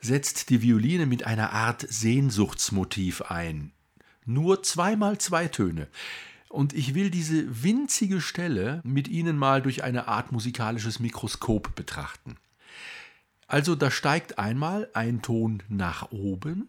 setzt 0.00 0.50
die 0.50 0.60
Violine 0.60 1.06
mit 1.06 1.24
einer 1.24 1.52
Art 1.52 1.86
Sehnsuchtsmotiv 1.88 3.22
ein. 3.22 3.72
Nur 4.26 4.62
zweimal 4.62 5.16
zwei 5.16 5.48
Töne. 5.48 5.88
Und 6.50 6.74
ich 6.74 6.94
will 6.94 7.10
diese 7.10 7.62
winzige 7.62 8.20
Stelle 8.20 8.80
mit 8.84 9.08
Ihnen 9.08 9.38
mal 9.38 9.62
durch 9.62 9.82
eine 9.82 10.08
Art 10.08 10.32
musikalisches 10.32 10.98
Mikroskop 11.00 11.74
betrachten. 11.74 12.36
Also 13.48 13.74
da 13.74 13.90
steigt 13.90 14.38
einmal 14.38 14.90
ein 14.92 15.22
Ton 15.22 15.62
nach 15.68 16.12
oben, 16.12 16.68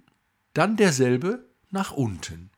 dann 0.54 0.78
derselbe 0.78 1.46
nach 1.70 1.92
unten. 1.92 2.50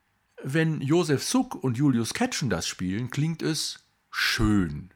Wenn 0.43 0.79
Josef 0.79 1.23
Suck 1.23 1.55
und 1.55 1.77
Julius 1.77 2.13
Ketschen 2.13 2.49
das 2.49 2.67
spielen, 2.67 3.09
klingt 3.09 3.41
es 3.41 3.83
schön. 4.11 4.91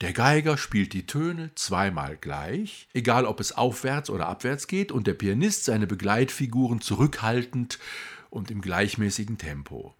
Der 0.00 0.12
Geiger 0.12 0.58
spielt 0.58 0.92
die 0.92 1.06
Töne 1.06 1.50
zweimal 1.54 2.16
gleich, 2.16 2.88
egal 2.94 3.24
ob 3.24 3.40
es 3.40 3.52
aufwärts 3.52 4.10
oder 4.10 4.28
abwärts 4.28 4.68
geht, 4.68 4.92
und 4.92 5.06
der 5.06 5.14
Pianist 5.14 5.64
seine 5.64 5.86
Begleitfiguren 5.86 6.80
zurückhaltend 6.80 7.78
und 8.30 8.50
im 8.50 8.60
gleichmäßigen 8.60 9.38
Tempo. 9.38 9.94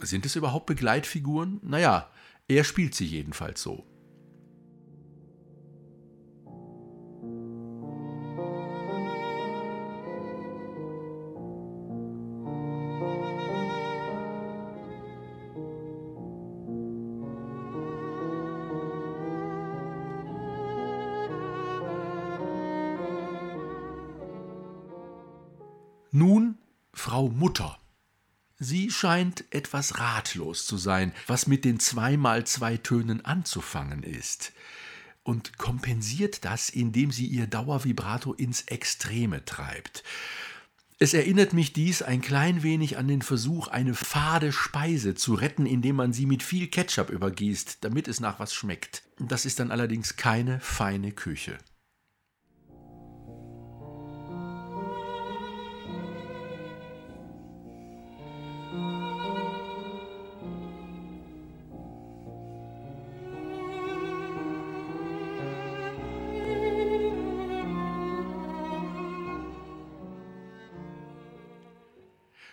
Sind 0.00 0.24
es 0.24 0.36
überhaupt 0.36 0.66
Begleitfiguren? 0.66 1.60
Naja, 1.62 2.10
er 2.48 2.64
spielt 2.64 2.94
sie 2.94 3.06
jedenfalls 3.06 3.60
so. 3.60 3.84
Frau 27.26 27.32
Mutter. 27.32 27.76
Sie 28.60 28.88
scheint 28.88 29.46
etwas 29.50 29.98
ratlos 29.98 30.64
zu 30.64 30.76
sein, 30.76 31.12
was 31.26 31.48
mit 31.48 31.64
den 31.64 31.80
zweimal 31.80 32.46
zwei 32.46 32.76
Tönen 32.76 33.24
anzufangen 33.24 34.04
ist, 34.04 34.52
und 35.24 35.58
kompensiert 35.58 36.44
das, 36.44 36.68
indem 36.68 37.10
sie 37.10 37.26
ihr 37.26 37.48
Dauervibrato 37.48 38.32
ins 38.32 38.62
Extreme 38.62 39.44
treibt. 39.44 40.04
Es 41.00 41.14
erinnert 41.14 41.52
mich 41.52 41.72
dies 41.72 42.00
ein 42.00 42.20
klein 42.20 42.62
wenig 42.62 42.96
an 42.96 43.08
den 43.08 43.22
Versuch, 43.22 43.66
eine 43.66 43.94
fade 43.94 44.52
Speise 44.52 45.16
zu 45.16 45.34
retten, 45.34 45.66
indem 45.66 45.96
man 45.96 46.12
sie 46.12 46.26
mit 46.26 46.44
viel 46.44 46.68
Ketchup 46.68 47.10
übergießt, 47.10 47.78
damit 47.80 48.06
es 48.06 48.20
nach 48.20 48.38
was 48.38 48.54
schmeckt. 48.54 49.02
Das 49.18 49.46
ist 49.46 49.58
dann 49.58 49.72
allerdings 49.72 50.14
keine 50.14 50.60
feine 50.60 51.10
Küche. 51.10 51.58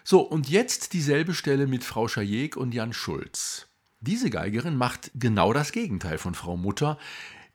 So, 0.05 0.19
und 0.19 0.49
jetzt 0.49 0.91
dieselbe 0.91 1.33
Stelle 1.33 1.65
mit 1.65 1.85
Frau 1.85 2.09
Schajek 2.09 2.57
und 2.57 2.73
Jan 2.73 2.91
Schulz. 2.91 3.67
Diese 4.01 4.29
Geigerin 4.29 4.75
macht 4.75 5.11
genau 5.15 5.53
das 5.53 5.71
Gegenteil 5.71 6.17
von 6.17 6.35
Frau 6.35 6.57
Mutter, 6.57 6.97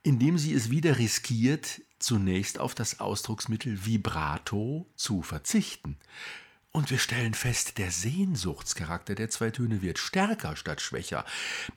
indem 0.02 0.38
sie 0.38 0.54
es 0.54 0.70
wieder 0.70 0.96
riskiert, 0.96 1.82
zunächst 1.98 2.58
auf 2.58 2.74
das 2.74 3.00
Ausdrucksmittel 3.00 3.84
Vibrato 3.84 4.90
zu 4.96 5.20
verzichten. 5.20 5.98
Und 6.70 6.90
wir 6.90 6.98
stellen 6.98 7.34
fest, 7.34 7.76
der 7.76 7.90
Sehnsuchtscharakter 7.90 9.14
der 9.14 9.28
zwei 9.28 9.50
Töne 9.50 9.82
wird 9.82 9.98
stärker 9.98 10.56
statt 10.56 10.80
schwächer. 10.80 11.26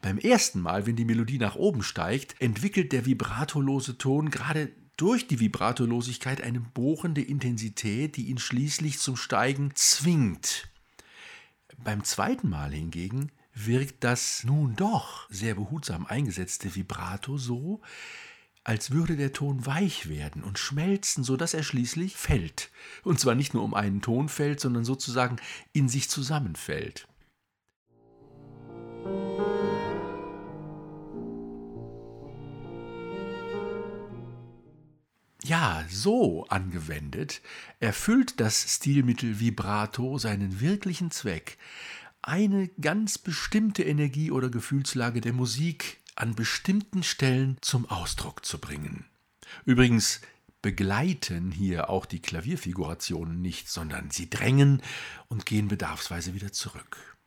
Beim 0.01 0.17
ersten 0.19 0.61
Mal, 0.61 0.85
wenn 0.85 0.95
die 0.95 1.05
Melodie 1.05 1.37
nach 1.37 1.55
oben 1.55 1.83
steigt, 1.83 2.39
entwickelt 2.39 2.93
der 2.93 3.05
vibratolose 3.05 3.97
Ton 3.97 4.29
gerade 4.29 4.71
durch 5.01 5.25
die 5.25 5.39
Vibratolosigkeit 5.39 6.41
eine 6.41 6.59
bohrende 6.59 7.23
Intensität, 7.23 8.17
die 8.17 8.27
ihn 8.27 8.37
schließlich 8.37 8.99
zum 8.99 9.15
Steigen 9.15 9.71
zwingt. 9.73 10.69
Beim 11.83 12.03
zweiten 12.03 12.49
Mal 12.49 12.71
hingegen 12.71 13.31
wirkt 13.55 14.03
das 14.03 14.43
nun 14.43 14.75
doch 14.75 15.27
sehr 15.31 15.55
behutsam 15.55 16.05
eingesetzte 16.05 16.75
Vibrato 16.75 17.39
so, 17.39 17.81
als 18.63 18.91
würde 18.91 19.15
der 19.15 19.33
Ton 19.33 19.65
weich 19.65 20.07
werden 20.07 20.43
und 20.43 20.59
schmelzen, 20.59 21.23
so 21.23 21.35
dass 21.35 21.55
er 21.55 21.63
schließlich 21.63 22.15
fällt. 22.15 22.69
Und 23.03 23.19
zwar 23.19 23.33
nicht 23.33 23.55
nur 23.55 23.63
um 23.63 23.73
einen 23.73 24.03
Ton 24.03 24.29
fällt, 24.29 24.59
sondern 24.59 24.85
sozusagen 24.85 25.37
in 25.73 25.89
sich 25.89 26.09
zusammenfällt. 26.09 27.07
Ja, 35.51 35.83
so 35.89 36.45
angewendet 36.47 37.41
erfüllt 37.81 38.39
das 38.39 38.75
Stilmittel 38.75 39.41
Vibrato 39.41 40.17
seinen 40.17 40.61
wirklichen 40.61 41.11
Zweck, 41.11 41.57
eine 42.21 42.69
ganz 42.79 43.17
bestimmte 43.17 43.83
Energie 43.83 44.31
oder 44.31 44.47
Gefühlslage 44.47 45.19
der 45.19 45.33
Musik 45.33 45.99
an 46.15 46.35
bestimmten 46.35 47.03
Stellen 47.03 47.57
zum 47.59 47.85
Ausdruck 47.89 48.45
zu 48.45 48.59
bringen. 48.59 49.07
Übrigens 49.65 50.21
begleiten 50.61 51.51
hier 51.51 51.89
auch 51.89 52.05
die 52.05 52.21
Klavierfigurationen 52.21 53.41
nicht, 53.41 53.67
sondern 53.67 54.09
sie 54.09 54.29
drängen 54.29 54.81
und 55.27 55.45
gehen 55.45 55.67
bedarfsweise 55.67 56.33
wieder 56.33 56.53
zurück. 56.53 57.17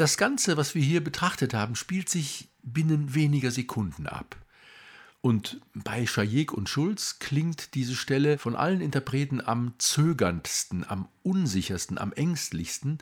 Das 0.00 0.16
Ganze, 0.16 0.56
was 0.56 0.74
wir 0.74 0.80
hier 0.80 1.04
betrachtet 1.04 1.52
haben, 1.52 1.76
spielt 1.76 2.08
sich 2.08 2.48
binnen 2.62 3.14
weniger 3.14 3.50
Sekunden 3.50 4.06
ab. 4.06 4.34
Und 5.20 5.60
bei 5.74 6.06
Schajek 6.06 6.54
und 6.54 6.70
Schulz 6.70 7.18
klingt 7.18 7.74
diese 7.74 7.94
Stelle 7.94 8.38
von 8.38 8.56
allen 8.56 8.80
Interpreten 8.80 9.42
am 9.42 9.74
zögerndsten, 9.76 10.88
am 10.88 11.06
unsichersten, 11.22 11.98
am 11.98 12.14
ängstlichsten, 12.14 12.96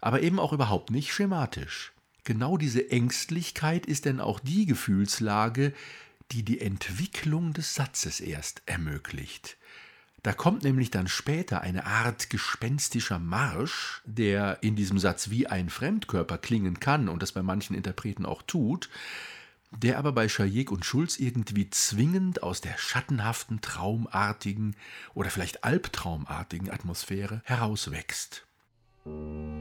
aber 0.00 0.22
eben 0.22 0.38
auch 0.38 0.54
überhaupt 0.54 0.90
nicht 0.90 1.12
schematisch. 1.12 1.92
Genau 2.24 2.56
diese 2.56 2.90
Ängstlichkeit 2.90 3.84
ist 3.84 4.06
denn 4.06 4.18
auch 4.18 4.40
die 4.40 4.64
Gefühlslage, 4.64 5.74
die 6.32 6.44
die 6.44 6.62
Entwicklung 6.62 7.52
des 7.52 7.74
Satzes 7.74 8.20
erst 8.20 8.62
ermöglicht. 8.64 9.57
Da 10.28 10.34
kommt 10.34 10.62
nämlich 10.62 10.90
dann 10.90 11.08
später 11.08 11.62
eine 11.62 11.86
Art 11.86 12.28
gespenstischer 12.28 13.18
Marsch, 13.18 14.02
der 14.04 14.58
in 14.60 14.76
diesem 14.76 14.98
Satz 14.98 15.30
wie 15.30 15.46
ein 15.46 15.70
Fremdkörper 15.70 16.36
klingen 16.36 16.80
kann 16.80 17.08
und 17.08 17.22
das 17.22 17.32
bei 17.32 17.42
manchen 17.42 17.74
Interpreten 17.74 18.26
auch 18.26 18.42
tut, 18.42 18.90
der 19.70 19.96
aber 19.96 20.12
bei 20.12 20.28
Schajek 20.28 20.70
und 20.70 20.84
Schulz 20.84 21.18
irgendwie 21.18 21.70
zwingend 21.70 22.42
aus 22.42 22.60
der 22.60 22.76
schattenhaften, 22.76 23.62
traumartigen 23.62 24.76
oder 25.14 25.30
vielleicht 25.30 25.64
albtraumartigen 25.64 26.70
Atmosphäre 26.70 27.40
herauswächst. 27.46 28.44
Und 29.04 29.58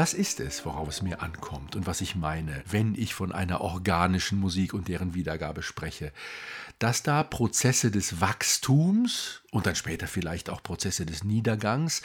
das 0.00 0.14
ist 0.14 0.40
es, 0.40 0.64
worauf 0.64 0.88
es 0.88 1.02
mir 1.02 1.20
ankommt 1.20 1.76
und 1.76 1.86
was 1.86 2.00
ich 2.00 2.16
meine, 2.16 2.62
wenn 2.66 2.94
ich 2.94 3.12
von 3.12 3.32
einer 3.32 3.60
organischen 3.60 4.40
Musik 4.40 4.72
und 4.72 4.88
deren 4.88 5.12
Wiedergabe 5.12 5.62
spreche. 5.62 6.10
Dass 6.78 7.02
da 7.02 7.22
Prozesse 7.22 7.90
des 7.90 8.18
Wachstums 8.18 9.42
und 9.50 9.66
dann 9.66 9.74
später 9.74 10.06
vielleicht 10.06 10.48
auch 10.48 10.62
Prozesse 10.62 11.04
des 11.04 11.22
Niedergangs 11.22 12.00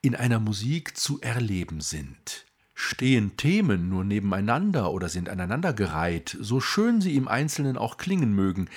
in 0.00 0.14
einer 0.14 0.38
Musik 0.38 0.96
zu 0.96 1.20
erleben 1.22 1.80
sind. 1.80 2.46
Stehen 2.72 3.36
Themen 3.36 3.88
nur 3.88 4.04
nebeneinander 4.04 4.92
oder 4.92 5.08
sind 5.08 5.28
aneinandergereiht, 5.28 6.36
so 6.40 6.60
schön 6.60 7.00
sie 7.00 7.16
im 7.16 7.26
Einzelnen 7.26 7.76
auch 7.76 7.96
klingen 7.96 8.32
mögen, 8.32 8.68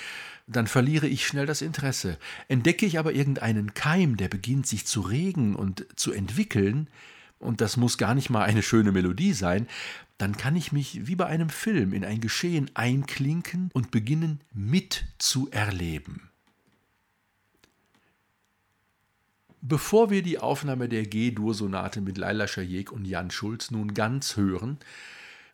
dann 0.48 0.66
verliere 0.66 1.06
ich 1.06 1.28
schnell 1.28 1.46
das 1.46 1.62
Interesse. 1.62 2.18
Entdecke 2.48 2.86
ich 2.86 2.98
aber 2.98 3.12
irgendeinen 3.12 3.72
Keim, 3.74 4.16
der 4.16 4.26
beginnt 4.26 4.66
sich 4.66 4.84
zu 4.84 5.00
regen 5.00 5.54
und 5.54 5.86
zu 5.94 6.10
entwickeln, 6.10 6.88
und 7.44 7.60
das 7.60 7.76
muss 7.76 7.98
gar 7.98 8.14
nicht 8.14 8.30
mal 8.30 8.44
eine 8.44 8.62
schöne 8.62 8.92
Melodie 8.92 9.32
sein, 9.32 9.68
dann 10.18 10.36
kann 10.36 10.56
ich 10.56 10.72
mich 10.72 11.06
wie 11.06 11.16
bei 11.16 11.26
einem 11.26 11.48
Film 11.48 11.92
in 11.92 12.04
ein 12.04 12.20
Geschehen 12.20 12.70
einklinken 12.74 13.70
und 13.72 13.90
beginnen 13.90 14.40
mitzuerleben. 14.52 16.30
Bevor 19.60 20.10
wir 20.10 20.22
die 20.22 20.38
Aufnahme 20.38 20.90
der 20.90 21.04
G-Dur-Sonate 21.04 22.02
mit 22.02 22.18
Laila 22.18 22.46
Schajek 22.46 22.92
und 22.92 23.06
Jan 23.06 23.30
Schulz 23.30 23.70
nun 23.70 23.94
ganz 23.94 24.36
hören, 24.36 24.78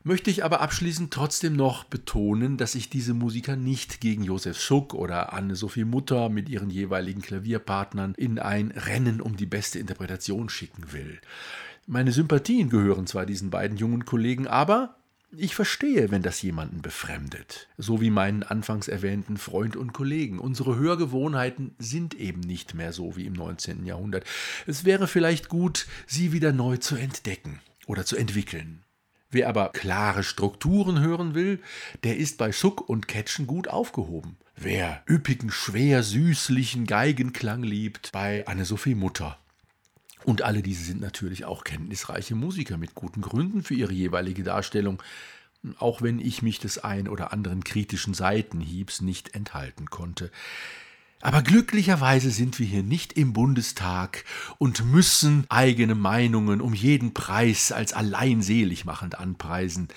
möchte 0.02 0.30
ich 0.30 0.44
aber 0.44 0.60
abschließend 0.60 1.12
trotzdem 1.12 1.54
noch 1.54 1.84
betonen, 1.84 2.56
dass 2.56 2.74
ich 2.74 2.90
diese 2.90 3.14
Musiker 3.14 3.54
nicht 3.54 4.00
gegen 4.00 4.24
Josef 4.24 4.60
Schuck 4.60 4.94
oder 4.94 5.32
Anne-Sophie 5.32 5.84
Mutter 5.84 6.28
mit 6.28 6.48
ihren 6.48 6.70
jeweiligen 6.70 7.22
Klavierpartnern 7.22 8.14
in 8.16 8.38
ein 8.38 8.72
Rennen 8.72 9.20
um 9.20 9.36
die 9.36 9.46
beste 9.46 9.78
Interpretation 9.78 10.48
schicken 10.48 10.92
will. 10.92 11.20
Meine 11.92 12.12
Sympathien 12.12 12.68
gehören 12.70 13.08
zwar 13.08 13.26
diesen 13.26 13.50
beiden 13.50 13.76
jungen 13.76 14.04
Kollegen, 14.04 14.46
aber 14.46 14.94
ich 15.36 15.56
verstehe, 15.56 16.12
wenn 16.12 16.22
das 16.22 16.40
jemanden 16.40 16.82
befremdet. 16.82 17.66
So 17.78 18.00
wie 18.00 18.10
meinen 18.10 18.44
anfangs 18.44 18.86
erwähnten 18.86 19.36
Freund 19.38 19.74
und 19.74 19.92
Kollegen. 19.92 20.38
Unsere 20.38 20.76
Hörgewohnheiten 20.76 21.74
sind 21.80 22.14
eben 22.14 22.42
nicht 22.42 22.74
mehr 22.74 22.92
so 22.92 23.16
wie 23.16 23.26
im 23.26 23.32
19. 23.32 23.86
Jahrhundert. 23.86 24.24
Es 24.68 24.84
wäre 24.84 25.08
vielleicht 25.08 25.48
gut, 25.48 25.88
sie 26.06 26.30
wieder 26.30 26.52
neu 26.52 26.76
zu 26.76 26.94
entdecken 26.94 27.58
oder 27.88 28.04
zu 28.04 28.14
entwickeln. 28.14 28.84
Wer 29.28 29.48
aber 29.48 29.70
klare 29.70 30.22
Strukturen 30.22 31.00
hören 31.00 31.34
will, 31.34 31.58
der 32.04 32.18
ist 32.18 32.38
bei 32.38 32.52
Schuck 32.52 32.88
und 32.88 33.08
Ketschen 33.08 33.48
gut 33.48 33.66
aufgehoben. 33.66 34.36
Wer 34.54 35.02
üppigen, 35.10 35.50
schwer 35.50 36.04
süßlichen 36.04 36.86
Geigenklang 36.86 37.64
liebt, 37.64 38.12
bei 38.12 38.46
Anne-Sophie 38.46 38.94
Mutter. 38.94 39.40
Und 40.24 40.42
alle 40.42 40.62
diese 40.62 40.84
sind 40.84 41.00
natürlich 41.00 41.44
auch 41.44 41.64
kenntnisreiche 41.64 42.34
Musiker 42.34 42.76
mit 42.76 42.94
guten 42.94 43.22
Gründen 43.22 43.62
für 43.62 43.74
ihre 43.74 43.92
jeweilige 43.92 44.42
Darstellung, 44.42 45.02
auch 45.78 46.02
wenn 46.02 46.18
ich 46.18 46.42
mich 46.42 46.58
des 46.58 46.78
ein 46.78 47.08
oder 47.08 47.32
anderen 47.32 47.64
kritischen 47.64 48.14
Seitenhiebs 48.14 49.00
nicht 49.00 49.34
enthalten 49.34 49.90
konnte. 49.90 50.30
Aber 51.22 51.42
glücklicherweise 51.42 52.30
sind 52.30 52.58
wir 52.58 52.66
hier 52.66 52.82
nicht 52.82 53.12
im 53.12 53.34
Bundestag 53.34 54.24
und 54.56 54.86
müssen 54.86 55.44
eigene 55.50 55.94
Meinungen 55.94 56.62
um 56.62 56.72
jeden 56.72 57.12
Preis 57.12 57.72
als 57.72 57.92
allein 57.92 58.40
seligmachend 58.40 59.18
anpreisen. 59.18 59.88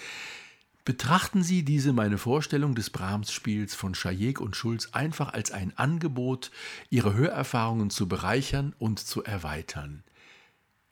Betrachten 0.84 1.42
Sie 1.42 1.64
diese 1.64 1.94
meine 1.94 2.18
Vorstellung 2.18 2.76
des 2.76 2.90
Brahms-Spiels 2.90 3.74
von 3.74 3.96
Schajek 3.96 4.42
und 4.42 4.58
Schulz 4.58 4.90
einfach 4.92 5.32
als 5.32 5.52
ein 5.52 5.72
Angebot, 5.78 6.52
Ihre 6.90 7.14
Hörerfahrungen 7.14 7.90
zu 7.90 8.10
bereichern 8.10 8.76
und 8.80 9.00
zu 9.00 9.24
erweitern. 9.24 10.04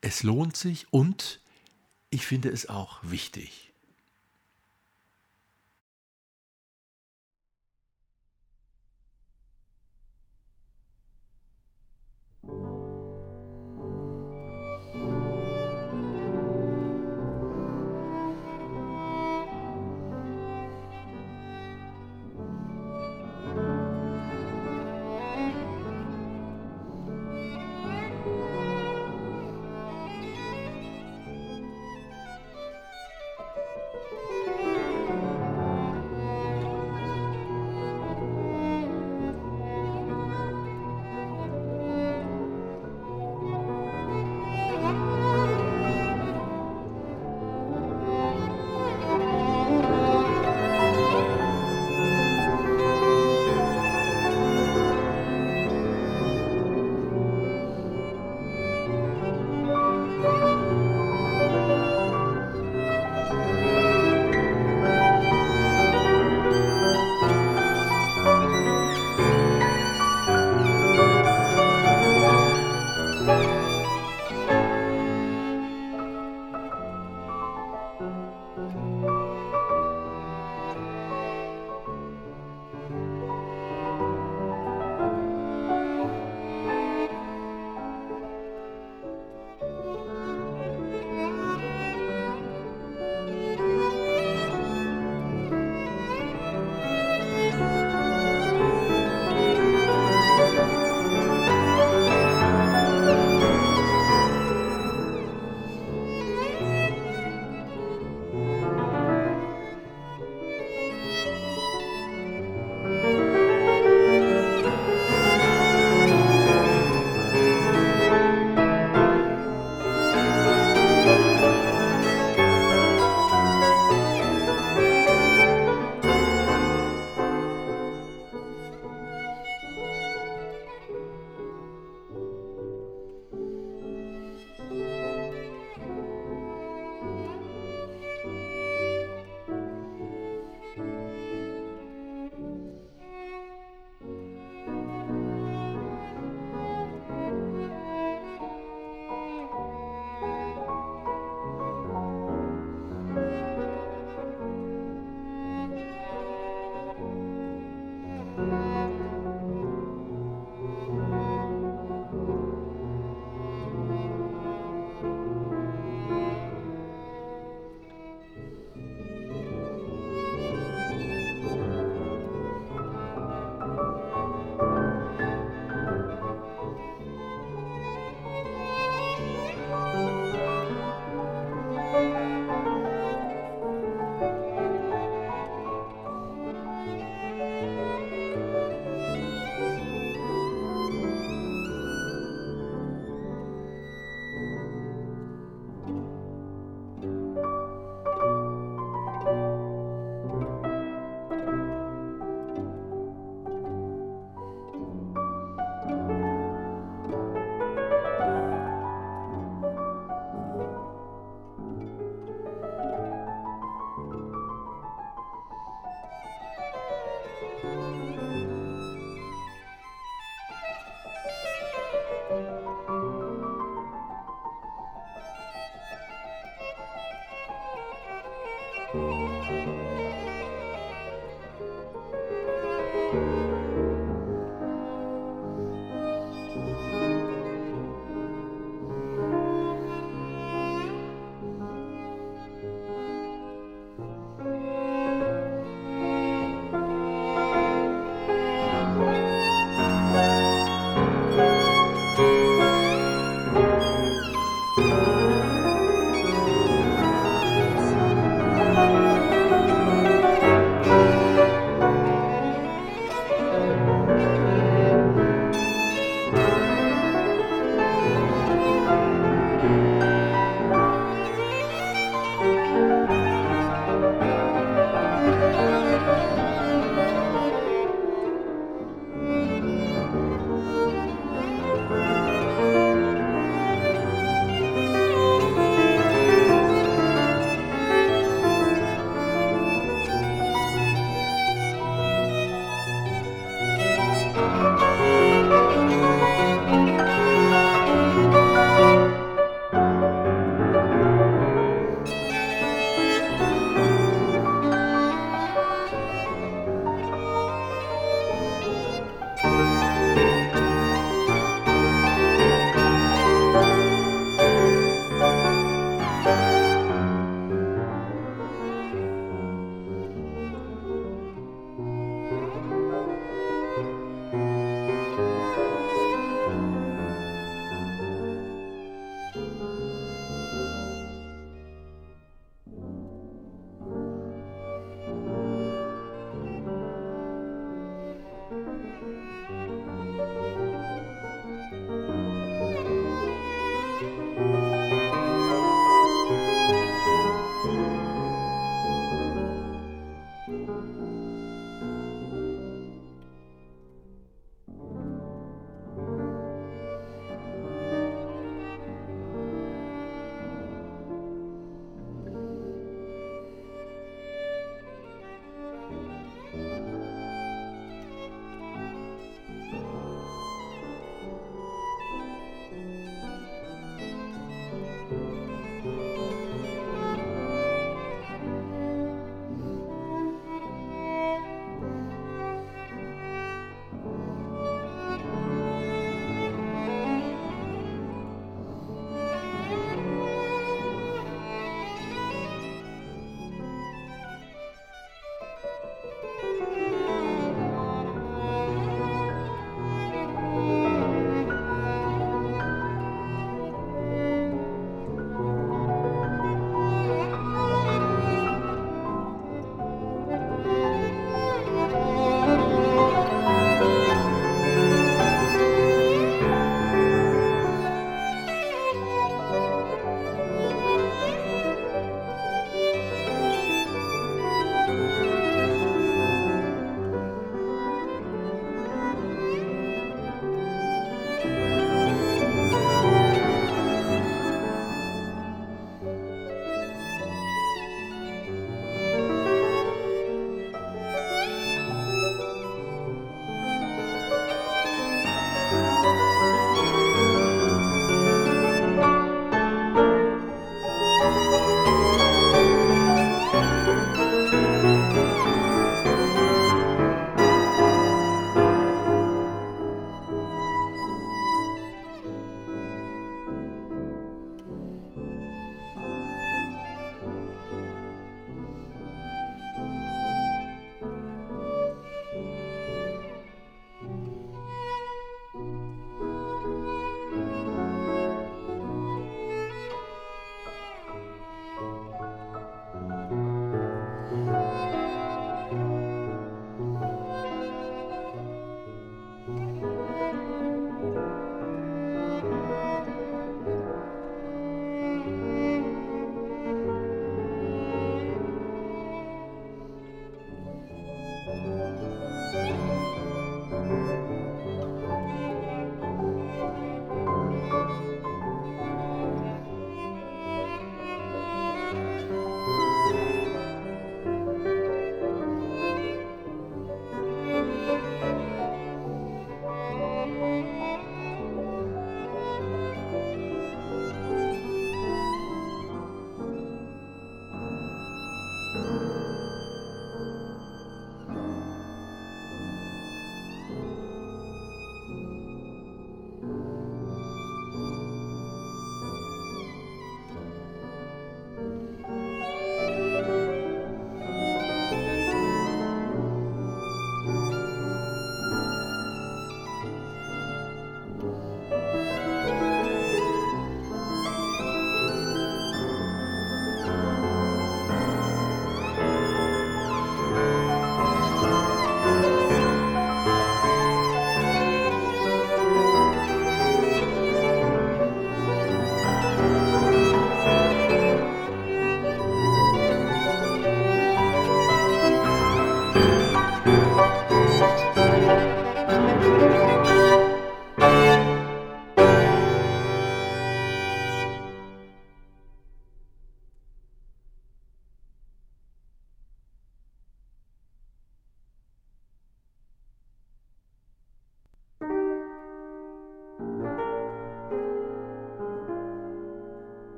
Es 0.00 0.22
lohnt 0.22 0.56
sich 0.56 0.86
und 0.92 1.40
ich 2.10 2.26
finde 2.26 2.50
es 2.50 2.68
auch 2.68 3.00
wichtig. 3.02 3.67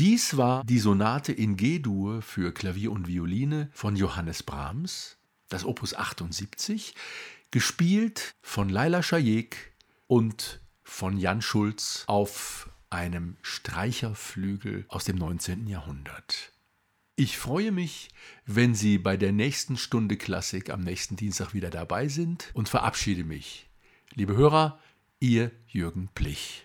Dies 0.00 0.36
war 0.36 0.64
die 0.64 0.80
Sonate 0.80 1.32
in 1.32 1.56
G-Dur 1.56 2.20
für 2.20 2.52
Klavier 2.52 2.90
und 2.90 3.06
Violine 3.06 3.70
von 3.72 3.94
Johannes 3.94 4.42
Brahms, 4.42 5.18
das 5.48 5.64
Opus 5.64 5.94
78, 5.94 6.96
gespielt 7.52 8.34
von 8.42 8.68
Laila 8.68 9.04
Schajek 9.04 9.72
und 10.08 10.60
von 10.82 11.16
Jan 11.16 11.40
Schulz 11.40 12.02
auf 12.08 12.68
einem 12.90 13.36
Streicherflügel 13.42 14.84
aus 14.88 15.04
dem 15.04 15.14
19. 15.14 15.68
Jahrhundert. 15.68 16.52
Ich 17.14 17.38
freue 17.38 17.70
mich, 17.70 18.08
wenn 18.46 18.74
Sie 18.74 18.98
bei 18.98 19.16
der 19.16 19.30
nächsten 19.30 19.76
Stunde 19.76 20.16
Klassik 20.16 20.70
am 20.70 20.80
nächsten 20.80 21.14
Dienstag 21.14 21.54
wieder 21.54 21.70
dabei 21.70 22.08
sind 22.08 22.50
und 22.54 22.68
verabschiede 22.68 23.22
mich. 23.22 23.70
Liebe 24.14 24.36
Hörer, 24.36 24.80
Ihr 25.20 25.52
Jürgen 25.68 26.08
Plich. 26.16 26.64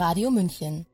Radio 0.00 0.30
München 0.30 0.86